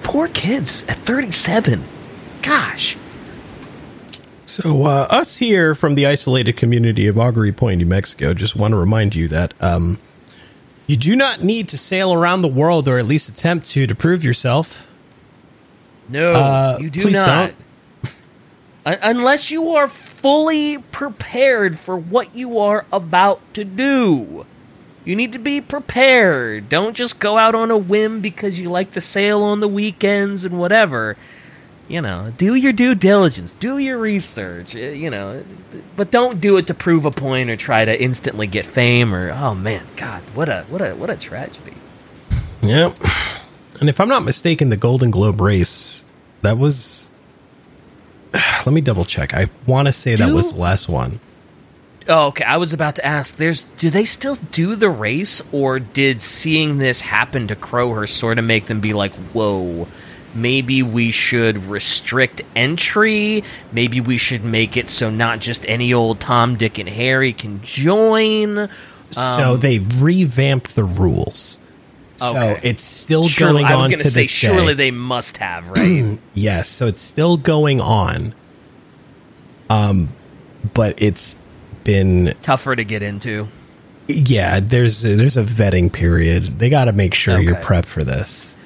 [0.00, 1.84] Four kids at 37.
[2.42, 2.96] Gosh.
[4.54, 8.70] So, uh, us here from the isolated community of Augury Point, New Mexico, just want
[8.70, 9.98] to remind you that um,
[10.86, 13.94] You do not need to sail around the world or at least attempt to to
[13.96, 14.88] prove yourself.
[16.08, 17.52] No, Uh, you do please not.
[18.86, 24.46] Un- Unless you are fully prepared for what you are about to do.
[25.04, 26.68] You need to be prepared.
[26.68, 30.44] Don't just go out on a whim because you like to sail on the weekends
[30.44, 31.16] and whatever.
[31.86, 35.44] You know, do your due diligence, do your research, uh, you know,
[35.96, 39.30] but don't do it to prove a point or try to instantly get fame or
[39.30, 41.74] oh man, god, what a what a what a tragedy.
[42.62, 42.96] Yep.
[43.80, 46.04] And if I'm not mistaken, the Golden Globe race
[46.42, 47.10] that was.
[48.32, 49.34] Let me double check.
[49.34, 51.20] I want to say that was the last one.
[52.08, 52.44] Oh, okay.
[52.44, 53.36] I was about to ask.
[53.36, 58.38] There's, do they still do the race, or did seeing this happen to Crowhurst sort
[58.38, 59.88] of make them be like, "Whoa,
[60.34, 63.44] maybe we should restrict entry.
[63.72, 67.60] Maybe we should make it so not just any old Tom, Dick, and Harry can
[67.62, 68.68] join."
[69.10, 71.58] so they revamped the rules.
[72.16, 72.60] So Okay.
[72.64, 74.74] it's still Surely, going on to say, this surely day.
[74.74, 76.18] they must have, right?
[76.34, 78.34] Yes, so it's still going on.
[79.70, 80.08] Um,
[80.74, 81.36] but it's
[81.84, 83.48] been Tougher to get into.
[84.08, 84.60] yeah.
[84.60, 86.58] There's a, there's a vetting period.
[86.58, 88.56] They got to make sure you're prepped for this.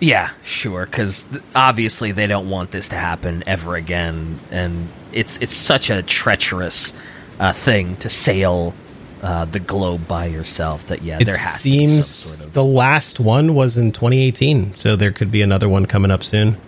[0.00, 0.84] Yeah, sure.
[0.86, 6.02] Because obviously they don't want this to happen ever again, and it's it's such a
[6.02, 6.92] treacherous
[7.40, 8.74] uh, thing to sail
[9.22, 10.86] uh, the globe by yourself.
[10.88, 13.78] That yeah, It there has seems to be some sort of the last one was
[13.78, 16.58] in 2018, so there could be another one coming up soon.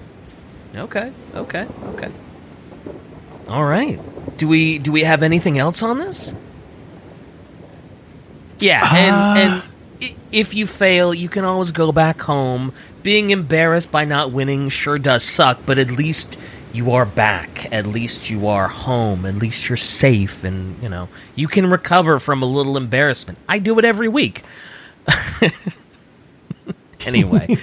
[0.75, 2.11] okay, okay, okay.
[3.47, 3.99] All right.
[4.39, 6.33] Do we do we have anything else on this?
[8.59, 9.68] Yeah, and and i-
[10.33, 12.73] if you fail, you can always go back home.
[13.03, 16.39] Being embarrassed by not winning sure does suck, but at least
[16.73, 17.73] you are back.
[17.73, 19.25] At least you are home.
[19.25, 23.39] At least you're safe, and you know you can recover from a little embarrassment.
[23.49, 24.43] I do it every week.
[27.07, 27.47] anyway,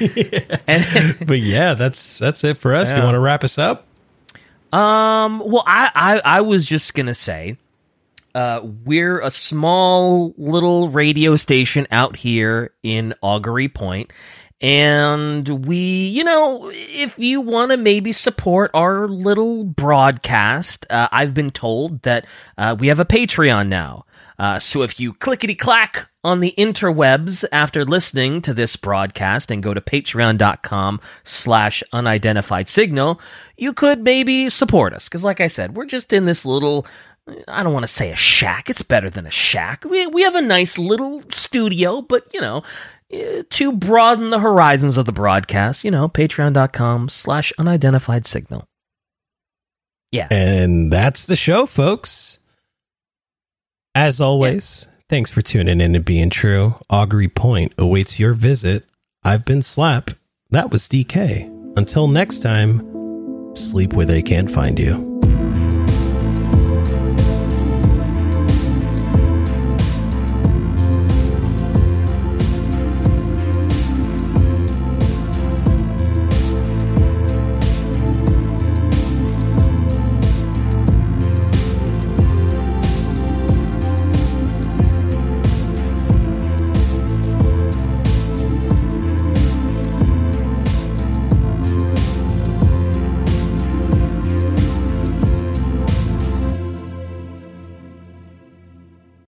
[0.68, 2.96] and, But yeah, that's that's it for us.
[2.96, 3.86] You want to wrap us up?
[4.74, 5.42] Um.
[5.46, 7.58] Well, I I, I was just gonna say,
[8.36, 14.12] uh, we're a small little radio station out here in Augury Point,
[14.62, 21.34] and we, you know, if you want to maybe support our little broadcast, uh, I've
[21.34, 22.26] been told that
[22.58, 24.06] uh, we have a Patreon now.
[24.38, 29.64] Uh, so if you clickety clack on the interwebs after listening to this broadcast and
[29.64, 33.22] go to patreon.com slash unidentified signal,
[33.56, 35.06] you could maybe support us.
[35.06, 36.86] Because like I said, we're just in this little,
[37.48, 38.70] I don't want to say a shack.
[38.70, 39.84] It's better than a shack.
[39.84, 42.64] We, we have a nice little studio, but you know,
[43.12, 48.68] eh, to broaden the horizons of the broadcast, you know, patreon.com slash unidentified signal.
[50.12, 50.28] Yeah.
[50.32, 52.40] And that's the show, folks.
[53.96, 56.76] As always, thanks for tuning in and being true.
[56.90, 58.86] Augury Point awaits your visit.
[59.24, 60.12] I've been Slap.
[60.52, 61.52] That was DK.
[61.78, 65.16] Until next time, sleep where they can't find you.